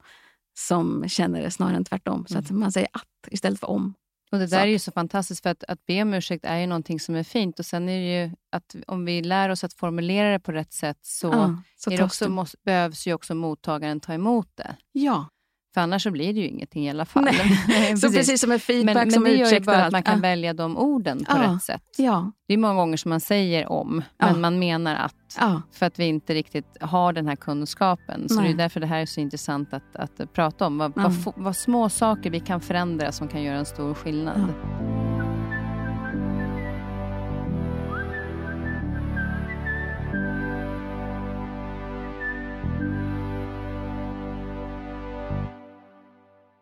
[0.58, 2.26] som känner det snarare än tvärtom.
[2.28, 2.60] Så att mm.
[2.60, 3.94] man säger att istället för om.
[4.32, 6.68] Och Det där är ju så fantastiskt, för att, att be om ursäkt är ju
[6.68, 7.60] någonting som är fint.
[7.60, 10.74] Och Sen är det ju att om vi lär oss att formulera det på rätt
[10.74, 14.76] sätt så, ja, så också, måste, behövs ju också mottagaren ta emot det.
[14.92, 15.30] Ja.
[15.74, 17.24] För annars så blir det ju ingenting i alla fall.
[17.68, 17.98] Nej.
[17.98, 20.16] så precis som med feedback men, som Men det gör ju bara att man kan
[20.16, 20.22] ja.
[20.22, 21.54] välja de orden på ja.
[21.54, 21.84] rätt sätt.
[21.98, 22.32] Ja.
[22.48, 25.16] Det är många gånger som man säger om, men man menar att.
[25.72, 28.30] För att vi inte riktigt har den här kunskapen.
[28.30, 28.44] Så Nej.
[28.44, 30.78] det är därför det här är så intressant att, att prata om.
[30.78, 34.54] Vad, vad, vad, små saker vi kan förändra som kan göra en stor skillnad.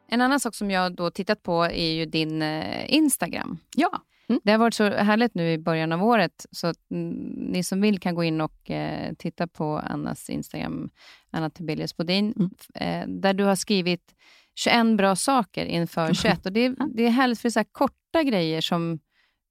[0.07, 3.57] En annan sak som jag då tittat på är ju din eh, Instagram.
[3.75, 4.03] Ja.
[4.29, 4.41] Mm.
[4.43, 7.09] Det har varit så härligt nu i början av året, så mm,
[7.51, 10.89] ni som vill kan gå in och eh, titta på Annas Instagram,
[11.31, 12.51] Anna Tibelius Bodin, mm.
[12.73, 14.15] eh, där du har skrivit
[14.55, 16.45] 21 bra saker inför 21.
[16.45, 18.99] Och det, det är härligt för så korta grejer som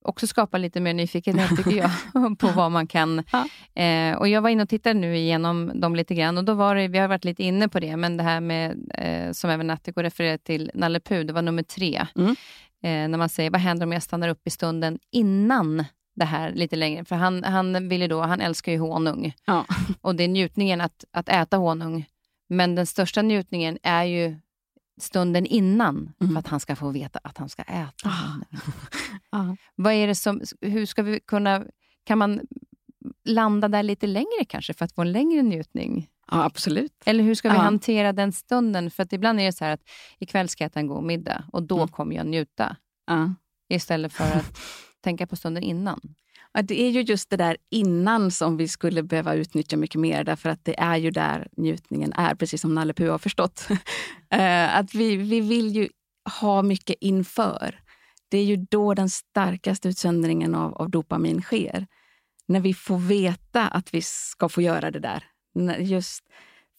[0.09, 1.91] också skapar lite mer nyfikenhet, tycker jag,
[2.39, 3.23] på vad man kan...
[3.33, 3.49] Ja.
[3.83, 6.75] Eh, och Jag var inne och tittade nu igenom dem lite grann och då var
[6.75, 9.67] det, vi har varit lite inne på det, men det här med, eh, som även
[9.67, 12.07] Natthiko refererade till, Nalle Puh, det var nummer tre.
[12.17, 12.31] Mm.
[12.83, 15.85] Eh, när man säger, vad händer om jag stannar upp i stunden innan
[16.17, 17.05] det här lite längre?
[17.05, 19.35] För han, han, vill då, han älskar ju honung.
[19.45, 19.65] Ja.
[20.01, 22.07] Och det är njutningen att, att äta honung.
[22.49, 24.37] Men den största njutningen är ju
[25.01, 26.33] stunden innan mm.
[26.33, 28.11] för att han ska få veta att han ska äta
[29.31, 29.57] ah.
[29.75, 31.65] Vad är det som, hur ska vi kunna,
[32.05, 32.41] kan man
[33.25, 36.09] landa där lite längre kanske för att få en längre njutning?
[36.31, 36.93] Ja, absolut.
[37.05, 37.63] Eller hur ska vi ja.
[37.63, 38.91] hantera den stunden?
[38.91, 39.83] För att ibland är det så här att
[40.19, 41.89] ikväll ska jag äta en god middag och då mm.
[41.89, 42.77] kommer jag njuta.
[43.07, 43.35] Ja.
[43.69, 44.59] Istället för att
[45.01, 46.01] tänka på stunden innan.
[46.57, 50.25] Ja, det är ju just det där innan som vi skulle behöva utnyttja mycket mer
[50.25, 53.69] därför att det är ju där njutningen är, precis som Nalle Puh har förstått.
[54.31, 55.89] Eh, att vi, vi vill ju
[56.41, 57.81] ha mycket inför.
[58.29, 61.87] Det är ju då den starkaste utsöndringen av, av dopamin sker.
[62.49, 65.25] När vi får veta att vi ska få göra det där.
[65.79, 66.25] Just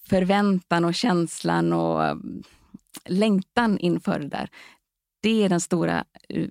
[0.09, 2.15] förväntan och känslan och eh,
[3.05, 4.49] längtan inför det där.
[5.21, 6.05] Det är den stora,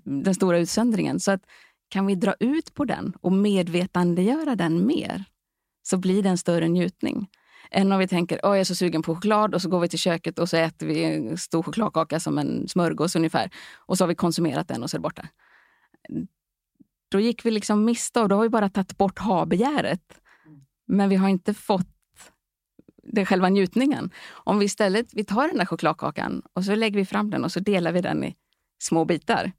[0.04, 1.20] den stora utsöndringen.
[1.20, 1.42] Så att
[1.88, 5.24] kan vi dra ut på den och medvetandegöra den mer
[5.82, 7.28] så blir det en större njutning.
[7.70, 9.88] Än om vi tänker att jag är så sugen på choklad och så går vi
[9.88, 13.50] till köket och så äter vi en stor chokladkaka som en smörgås ungefär.
[13.74, 15.28] Och så har vi konsumerat den och så är det borta.
[17.08, 20.20] Då gick vi liksom miste och då har vi bara tagit bort ha-begäret.
[20.86, 21.88] Men vi har inte fått
[23.02, 24.10] det själva njutningen.
[24.28, 27.52] Om vi istället vi tar den där chokladkakan och så lägger vi fram den och
[27.52, 28.36] så delar vi den i
[28.78, 29.52] små bitar.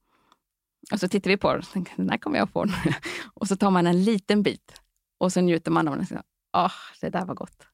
[0.92, 2.66] Och så tittar vi på den och tänker, den här kommer jag få.
[3.34, 4.82] och så tar man en liten bit
[5.18, 6.22] och så njuter man av den.
[6.58, 6.72] Åh, oh,
[7.02, 7.68] det där var gott.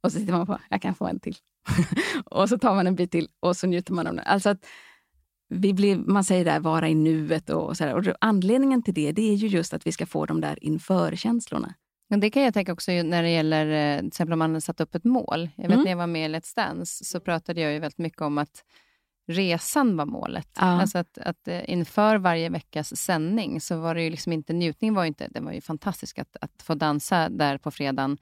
[0.00, 1.36] Och så tittar man på, jag kan få en till.
[2.24, 4.24] och så tar man en bit till och så njuter man av den.
[4.26, 4.66] Alltså att
[5.48, 7.94] vi blir, man säger där, vara i nuet och så där.
[7.94, 11.74] Och anledningen till det, det är ju just att vi ska få de där inför-känslorna.
[12.08, 14.60] Men det kan jag tänka också när det gäller, eh, till exempel om man har
[14.60, 15.48] satt upp ett mål.
[15.56, 15.84] Jag vet mm.
[15.84, 18.64] när jag var med i Let's Dance så pratade jag ju väldigt mycket om att
[19.26, 20.48] resan var målet.
[20.54, 20.62] Ja.
[20.62, 24.94] Alltså att, att eh, inför varje veckas sändning så var det ju liksom inte, njutning
[24.94, 28.18] var ju inte, det var ju fantastiskt att, att få dansa där på fredagen.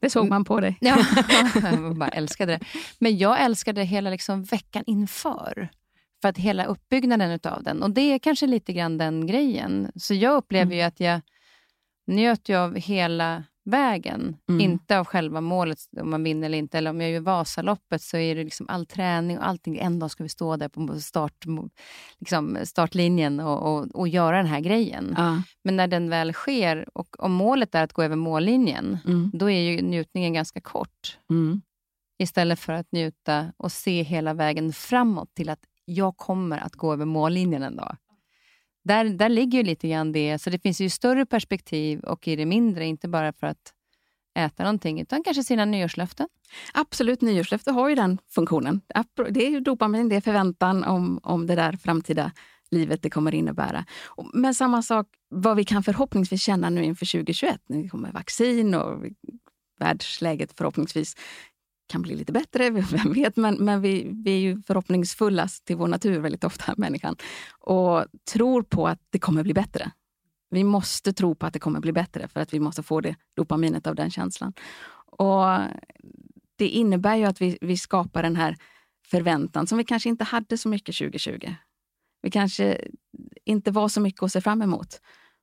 [0.00, 0.78] Det såg man på dig.
[0.80, 0.98] Ja,
[1.62, 2.66] jag bara älskade det.
[2.98, 5.68] Men jag älskade hela liksom veckan inför.
[6.22, 7.82] För att hela uppbyggnaden av den.
[7.82, 9.92] Och det är kanske lite grann den grejen.
[9.96, 10.78] Så jag upplever mm.
[10.78, 11.20] ju att jag
[12.06, 14.36] njöt av hela vägen.
[14.48, 14.60] Mm.
[14.60, 16.78] Inte av själva målet, om man vinner eller inte.
[16.78, 19.78] Eller om jag gör Vasaloppet så är det liksom all träning och allting.
[19.78, 21.44] En dag ska vi stå där på start,
[22.18, 25.14] liksom startlinjen och, och, och göra den här grejen.
[25.16, 25.42] Ja.
[25.64, 29.30] Men när den väl sker och om målet är att gå över mållinjen, mm.
[29.34, 31.18] då är ju njutningen ganska kort.
[31.30, 31.62] Mm.
[32.18, 36.92] Istället för att njuta och se hela vägen framåt till att jag kommer att gå
[36.92, 37.96] över mållinjen en dag.
[38.84, 42.36] Där, där ligger ju lite grann det, så det finns ju större perspektiv och i
[42.36, 43.72] det mindre, inte bara för att
[44.38, 46.28] äta någonting, utan kanske sina nyårslöften.
[46.74, 48.80] Absolut, nyårslöfte har ju den funktionen.
[49.30, 52.32] Det är ju dopamin, det är förväntan om, om det där framtida
[52.70, 53.84] livet det kommer innebära.
[54.32, 58.74] Men samma sak, vad vi kan förhoppningsvis känna nu inför 2021, när det kommer vaccin
[58.74, 59.04] och
[59.80, 61.14] världsläget förhoppningsvis
[61.88, 63.36] kan bli lite bättre, vem vet.
[63.36, 67.16] Men, men vi, vi är ju förhoppningsfullast till vår natur väldigt ofta, människan.
[67.60, 69.90] Och tror på att det kommer bli bättre.
[70.50, 73.16] Vi måste tro på att det kommer bli bättre för att vi måste få det
[73.36, 74.52] dopaminet av den känslan.
[75.06, 75.46] Och
[76.56, 78.56] Det innebär ju att vi, vi skapar den här
[79.06, 81.54] förväntan som vi kanske inte hade så mycket 2020.
[82.22, 82.80] Vi kanske
[83.44, 85.00] inte var så mycket att se fram emot.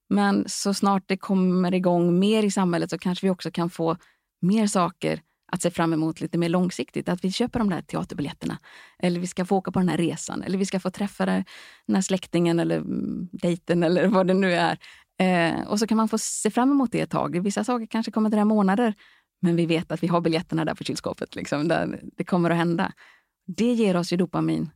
[0.10, 3.98] Men så snart det kommer igång mer i samhället så kanske vi också kan få
[4.42, 5.22] mer saker
[5.52, 7.10] att se fram emot lite mer långsiktigt.
[7.10, 8.58] Att vi köper de där teaterbiljetterna.
[9.00, 10.44] Eller vi ska få åka på den här resan.
[10.44, 11.46] Eller vi ska få träffa den
[11.94, 14.78] här släktingen eller mm, dejten eller vad det nu är.
[15.20, 17.44] Eh, och så kan man få se fram emot det ett tag.
[17.44, 18.94] Vissa saker kanske kommer dröja månader.
[19.42, 21.36] Men vi vet att vi har biljetterna där på kylskåpet.
[21.36, 22.92] Liksom, där det kommer att hända.
[23.48, 24.70] Det ger oss ju dopamin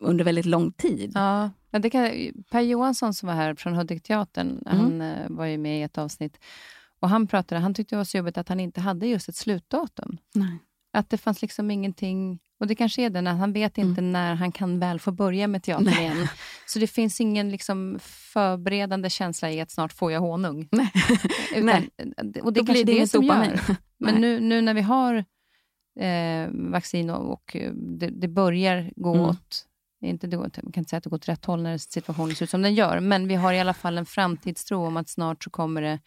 [0.00, 1.12] under väldigt lång tid.
[1.14, 2.10] Ja, men det kan,
[2.50, 4.80] Per Johansson som var här från Hudik-teatern, mm.
[4.80, 6.38] han eh, var ju med i ett avsnitt.
[7.00, 9.36] Och han pratade, han tyckte det var så jobbigt att han inte hade just ett
[9.36, 10.18] slutdatum.
[10.34, 10.58] Nej.
[10.92, 14.12] Att det fanns liksom ingenting, och det kanske är det, när han vet inte mm.
[14.12, 15.98] när han kan väl få börja med teater Nej.
[15.98, 16.28] igen.
[16.66, 20.68] Så det finns ingen liksom förberedande känsla i att snart får jag honung.
[20.72, 20.92] Nej.
[21.56, 21.90] Utan, Nej.
[22.42, 23.60] Och det Då kanske det, som gör.
[23.98, 25.24] Men nu, nu när vi har
[26.00, 29.26] eh, vaccin och, och det, det, börjar gå mm.
[29.26, 29.68] åt
[30.00, 32.50] inte, man kan inte säga att det går åt rätt håll när situationen ser ut
[32.50, 35.50] som den gör, men vi har i alla fall en framtidstro om att snart så
[35.50, 35.98] kommer det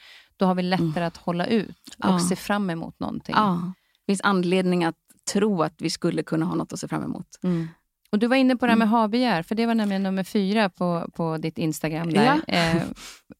[0.41, 1.07] då har vi lättare mm.
[1.07, 2.19] att hålla ut och ja.
[2.19, 3.35] se fram emot någonting.
[3.37, 3.73] Ja.
[4.05, 4.95] Det finns anledning att
[5.33, 7.27] tro att vi skulle kunna ha något att se fram emot.
[7.43, 7.67] Mm.
[8.11, 8.99] Och Du var inne på det här med mm.
[8.99, 12.13] habegär, för det var nämligen nummer fyra på, på ditt Instagram.
[12.13, 12.41] Där.
[12.47, 12.53] Ja.
[12.53, 12.83] Eh,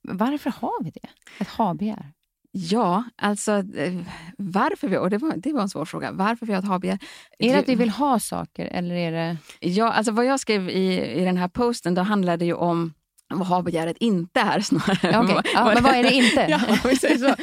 [0.02, 1.10] varför har vi det?
[1.39, 2.12] Ett habegär?
[2.52, 3.93] Ja, alltså eh,
[4.38, 6.12] varför vi, och det var, det var en svår fråga.
[6.12, 6.99] Varför vi har ett habegär?
[7.39, 9.38] Är det att vi vill ha saker eller är det...
[9.60, 12.93] Ja, alltså vad jag skrev i, i den här posten, då handlade det ju om
[13.38, 15.24] vad habegäret inte är snarare.
[15.24, 15.52] Okay.
[15.54, 16.46] Ja, men vad är det inte?
[16.50, 17.36] ja.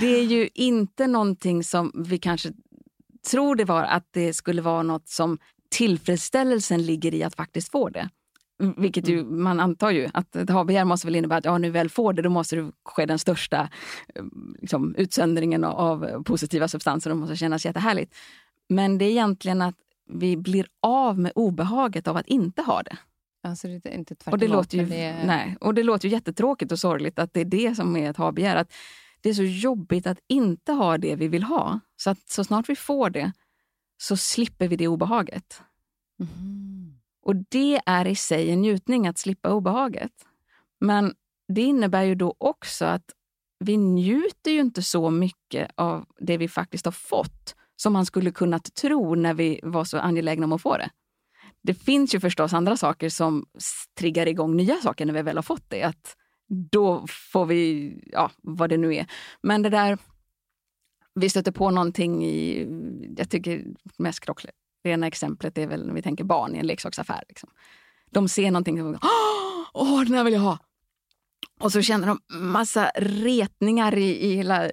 [0.00, 2.52] Det är ju inte någonting som vi kanske
[3.30, 5.38] tror det var, att det skulle vara något som
[5.70, 8.08] tillfredsställelsen ligger i att faktiskt få det.
[8.76, 9.42] Vilket ju, mm.
[9.42, 12.22] man antar ju att ett ha-begär måste väl innebära att ja, nu väl får det,
[12.22, 13.68] då måste det ske den största
[14.60, 17.10] liksom, utsöndringen av positiva substanser.
[17.10, 18.14] Det måste kännas jättehärligt.
[18.68, 19.74] Men det är egentligen att
[20.08, 22.96] vi blir av med obehaget av att inte ha det.
[23.46, 24.32] Alltså det är inte tvärtom.
[24.32, 25.24] Och det, låter ju, det...
[25.26, 28.16] nej, och det låter ju jättetråkigt och sorgligt att det är det som är ett
[28.16, 28.56] ha-begär.
[28.56, 28.72] Att
[29.20, 31.80] det är så jobbigt att inte ha det vi vill ha.
[31.96, 33.32] Så att så snart vi får det
[33.98, 35.62] så slipper vi det obehaget.
[36.20, 36.98] Mm.
[37.22, 40.12] Och det är i sig en njutning att slippa obehaget.
[40.80, 41.14] Men
[41.48, 43.10] det innebär ju då också att
[43.58, 48.30] vi njuter ju inte så mycket av det vi faktiskt har fått som man skulle
[48.30, 50.90] kunnat tro när vi var så angelägna om att få det.
[51.66, 53.46] Det finns ju förstås andra saker som
[53.98, 55.82] triggar igång nya saker när vi väl har fått det.
[55.82, 56.16] Att
[56.48, 59.06] då får vi, ja, vad det nu är.
[59.42, 59.98] Men det där,
[61.14, 62.66] vi stöter på någonting i,
[63.16, 63.64] jag tycker
[63.98, 67.22] mest klockrena exemplet är väl när vi tänker barn i en leksaksaffär.
[67.28, 67.50] Liksom.
[68.10, 68.98] De ser någonting och
[69.74, 70.58] åh, den här vill jag ha.
[71.60, 74.70] Och så känner de massa retningar i, i hela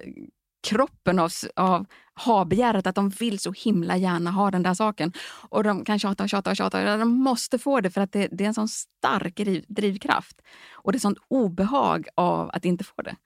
[0.64, 1.86] kroppen av, av
[2.24, 5.12] ha-begäret, att de vill så himla gärna ha den där saken.
[5.48, 6.96] Och de kan tjata och tjata och tjata.
[6.96, 10.42] De måste få det för att det, det är en sån stark driv, drivkraft.
[10.72, 13.16] Och det är sånt obehag av att inte få det.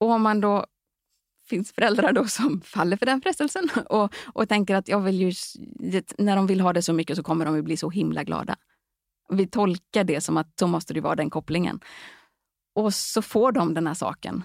[0.00, 0.66] Och om man då
[1.48, 5.32] finns föräldrar då som faller för den frestelsen och, och tänker att jag vill ju,
[6.18, 8.56] när de vill ha det så mycket så kommer de ju bli så himla glada.
[9.30, 11.80] Vi tolkar det som att så måste det vara den kopplingen.
[12.74, 14.44] Och så får de den här saken.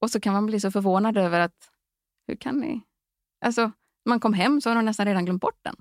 [0.00, 1.70] Och så kan man bli så förvånad över att
[2.26, 2.82] hur kan ni?
[3.44, 3.72] Alltså,
[4.08, 5.76] man kom hem så har de nästan redan glömt bort den.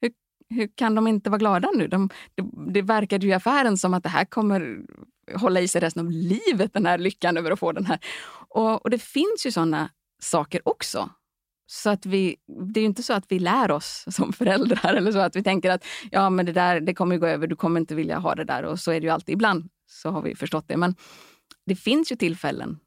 [0.00, 0.12] Hur,
[0.48, 1.88] hur kan de inte vara glada nu?
[1.88, 4.80] De, det, det verkade ju i affären som att det här kommer
[5.34, 7.98] hålla i sig resten av livet, den här lyckan över att få den här.
[8.48, 9.90] Och, och det finns ju sådana
[10.22, 11.10] saker också.
[11.66, 15.12] Så att vi, det är ju inte så att vi lär oss som föräldrar eller
[15.12, 17.80] så att vi tänker att ja, men det där det kommer gå över, du kommer
[17.80, 18.62] inte vilja ha det där.
[18.62, 19.32] Och så är det ju alltid.
[19.32, 20.76] Ibland så har vi förstått det.
[20.76, 20.94] Men
[21.66, 22.78] det finns ju tillfällen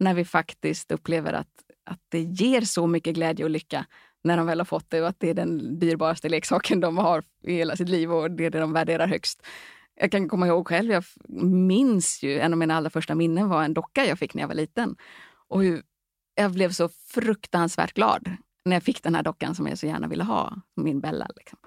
[0.00, 1.48] när vi faktiskt upplever att
[1.84, 3.86] att det ger så mycket glädje och lycka
[4.24, 7.24] när de väl har fått det och att det är den dyrbaraste leksaken de har
[7.42, 9.42] i hela sitt liv och det är det de värderar högst.
[9.94, 11.04] Jag kan komma ihåg själv, jag
[11.42, 14.48] minns ju en av mina allra första minnen var en docka jag fick när jag
[14.48, 14.96] var liten.
[15.48, 15.82] Och hur
[16.34, 18.30] jag blev så fruktansvärt glad
[18.64, 21.28] när jag fick den här dockan som jag så gärna ville ha, min Bella.
[21.36, 21.58] Liksom.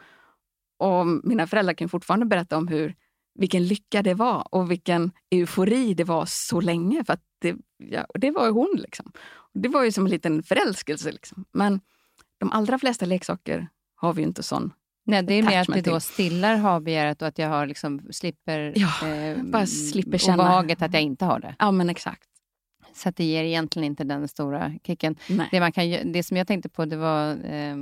[0.79, 2.95] Och mina föräldrar kan fortfarande berätta om hur,
[3.35, 7.03] vilken lycka det var och vilken eufori det var så länge.
[7.03, 7.13] För
[7.43, 8.75] det, ja, det var ju hon.
[8.77, 9.11] Liksom.
[9.53, 11.11] Det var ju som en liten förälskelse.
[11.11, 11.45] Liksom.
[11.51, 11.81] Men
[12.39, 14.73] de allra flesta leksaker har vi ju inte sån
[15.05, 18.73] Nej, det är mer att det då stillar ha-begäret och att jag har liksom, slipper,
[18.75, 21.55] ja, eh, bara slipper känna obehaget att jag inte har det.
[21.59, 22.29] Ja, men exakt.
[22.93, 25.15] Så det ger egentligen inte den stora kicken.
[25.51, 27.75] Det, man kan, det som jag tänkte på det var eh,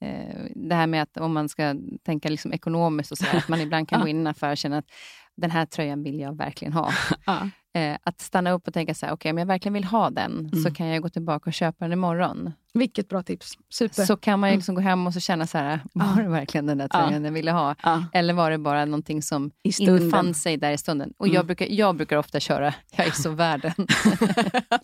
[0.00, 3.60] eh, det här med att om man ska tänka liksom ekonomiskt och så, att man
[3.60, 4.90] ibland kan gå in i en affär och känna att
[5.36, 6.92] den här tröjan vill jag verkligen ha.
[7.26, 7.48] ja.
[7.76, 10.38] Eh, att stanna upp och tänka så här, okay, om jag verkligen vill ha den,
[10.38, 10.62] mm.
[10.62, 12.52] så kan jag gå tillbaka och köpa den imorgon.
[12.74, 13.52] Vilket bra tips.
[13.70, 14.04] Super.
[14.04, 14.58] Så kan man ju mm.
[14.58, 14.84] liksom mm.
[14.84, 17.20] gå hem och så känna så här, var det verkligen den där tröjan ja.
[17.20, 17.74] jag ville ha?
[17.82, 18.04] Ja.
[18.12, 21.12] Eller var det bara någonting som infann sig där i stunden?
[21.16, 21.34] Och mm.
[21.34, 23.74] jag, brukar, jag brukar ofta köra, jag är så värden.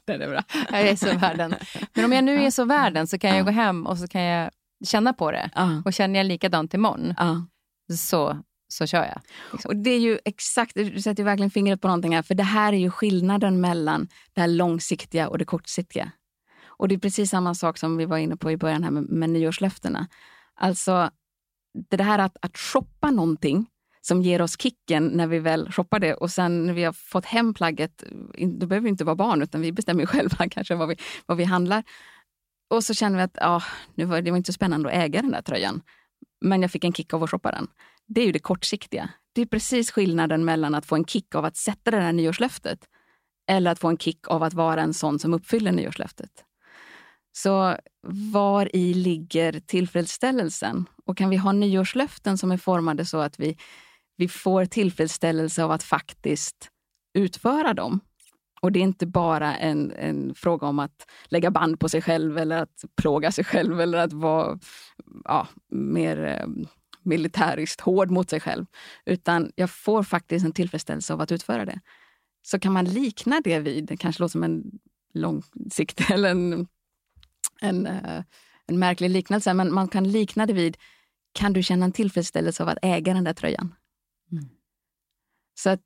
[0.07, 0.43] den är bra.
[0.70, 1.55] jag är så värden.
[1.95, 4.22] Men om jag nu är så värden så kan jag gå hem och så kan
[4.22, 4.51] jag
[4.84, 5.51] känna på det.
[5.84, 7.14] Och känner jag likadant imorgon,
[7.99, 8.36] så
[8.72, 9.20] så kör jag.
[9.52, 9.68] Liksom.
[9.68, 12.72] Och det är ju exakt, du sätter verkligen fingret på någonting här, för det här
[12.72, 16.12] är ju skillnaden mellan det här långsiktiga och det kortsiktiga.
[16.66, 19.02] Och det är precis samma sak som vi var inne på i början här med,
[19.02, 20.08] med nyårslöftena.
[20.54, 21.10] Alltså,
[21.90, 23.66] det här att, att shoppa någonting
[24.00, 27.24] som ger oss kicken när vi väl shoppar det och sen när vi har fått
[27.24, 28.04] hem plagget,
[28.58, 30.96] då behöver vi inte vara barn utan vi bestämmer själva kanske vad vi,
[31.26, 31.84] vad vi handlar.
[32.70, 33.62] Och så känner vi att ah,
[33.94, 35.82] nu var, det var inte så spännande att äga den där tröjan.
[36.40, 37.68] Men jag fick en kick av att shoppa den
[38.09, 39.11] det är ju det kortsiktiga.
[39.32, 42.89] Det är precis skillnaden mellan att få en kick av att sätta det där nyårslöftet
[43.48, 46.44] eller att få en kick av att vara en sån som uppfyller nyårslöftet.
[47.32, 47.76] Så
[48.06, 50.85] var i ligger tillfredsställelsen?
[51.06, 53.56] Och kan vi ha nyårslöften som är formade så att vi,
[54.16, 56.70] vi får tillfredsställelse av att faktiskt
[57.14, 58.01] utföra dem?
[58.62, 62.39] Och det är inte bara en, en fråga om att lägga band på sig själv
[62.39, 64.59] eller att plåga sig själv eller att vara
[65.24, 66.47] ja, mer eh,
[67.04, 68.66] militäriskt hård mot sig själv.
[69.06, 71.80] Utan jag får faktiskt en tillfredsställelse av att utföra det.
[72.42, 74.64] Så kan man likna det vid, det kanske låter som en
[75.14, 76.66] långsikt eller en,
[77.60, 78.24] en, eh,
[78.66, 80.76] en märklig liknelse, men man kan likna det vid,
[81.32, 83.74] kan du känna en tillfredsställelse av att äga den där tröjan?
[84.32, 84.48] Mm.
[85.54, 85.82] Så att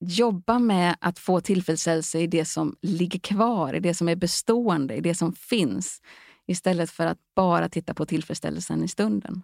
[0.00, 4.94] jobba med att få tillfredsställelse i det som ligger kvar, i det som är bestående,
[4.94, 6.00] i det som finns.
[6.46, 9.42] Istället för att bara titta på tillfredsställelsen i stunden.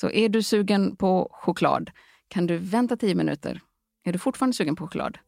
[0.00, 1.90] Så är du sugen på choklad,
[2.28, 3.60] Kan du vänta tio minuter?
[4.04, 5.18] Är du fortfarande sugen på choklad?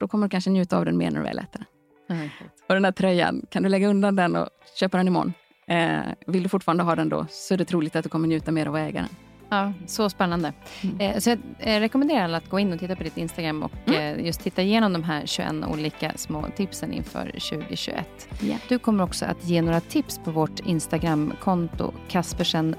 [0.00, 1.64] Då kommer du kanske njuta av den mer när du väl äter
[2.08, 2.16] den.
[2.18, 2.28] Mm.
[2.68, 4.48] Och den här tröjan, kan du lägga undan den och
[4.80, 5.32] köpa den imorgon?
[5.66, 8.52] Eh, vill du fortfarande ha den då så är det troligt att du kommer njuta
[8.52, 9.29] mer av att äga den.
[9.50, 10.52] Ja, så spännande.
[10.82, 11.00] Mm.
[11.00, 13.72] Eh, så jag eh, rekommenderar alla att gå in och titta på ditt Instagram och
[13.86, 14.18] mm.
[14.18, 18.28] Eh, just titta igenom de här 21 olika små tipsen inför 2021.
[18.42, 18.60] Yeah.
[18.68, 22.76] Du kommer också att ge några tips på vårt Instagramkonto Kaspersen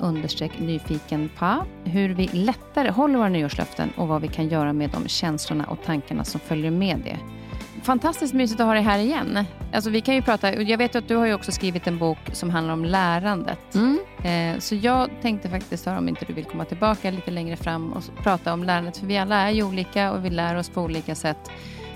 [0.60, 5.08] nyfiken på hur vi lättare håller våra nyårslöften och vad vi kan göra med de
[5.08, 7.18] känslorna och tankarna som följer med det
[7.84, 9.46] fantastiskt mysigt att ha dig här igen.
[9.74, 12.50] Alltså, vi kan ju prata, jag vet att du har också skrivit en bok som
[12.50, 13.76] handlar om lärandet.
[13.76, 14.00] Mm.
[14.24, 17.94] Eh, så jag tänkte faktiskt höra om inte du vill komma tillbaka lite längre fram
[17.94, 18.98] och prata om lärandet.
[18.98, 21.52] För vi alla är ju olika och vi lär oss på olika sätt.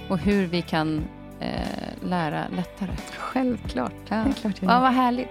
[0.09, 1.03] Och hur vi kan
[1.39, 2.91] eh, lära lättare.
[3.17, 3.93] Självklart.
[4.09, 4.23] Ja.
[4.23, 5.29] Självklart ja, vad härligt.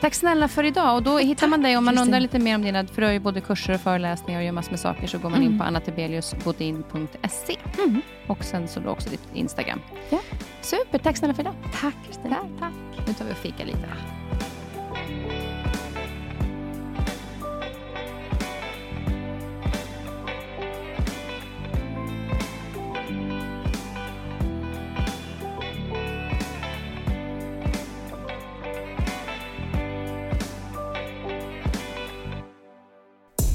[0.00, 0.96] Tack snälla för idag.
[0.96, 3.12] Och då hittar man dig om man undrar lite mer om dina, för du har
[3.12, 5.52] ju både kurser och föreläsningar och gör massor med saker, så går man mm.
[5.52, 7.56] in på annatebeliusbodin.se.
[7.78, 8.02] Mm.
[8.26, 9.80] Och sen så då också ditt Instagram.
[10.10, 10.18] Ja.
[10.60, 11.54] Super, tack snälla för idag.
[11.80, 12.36] Tack Kristina.
[12.36, 13.06] Tack, tack.
[13.06, 13.88] Nu tar vi och fikar lite.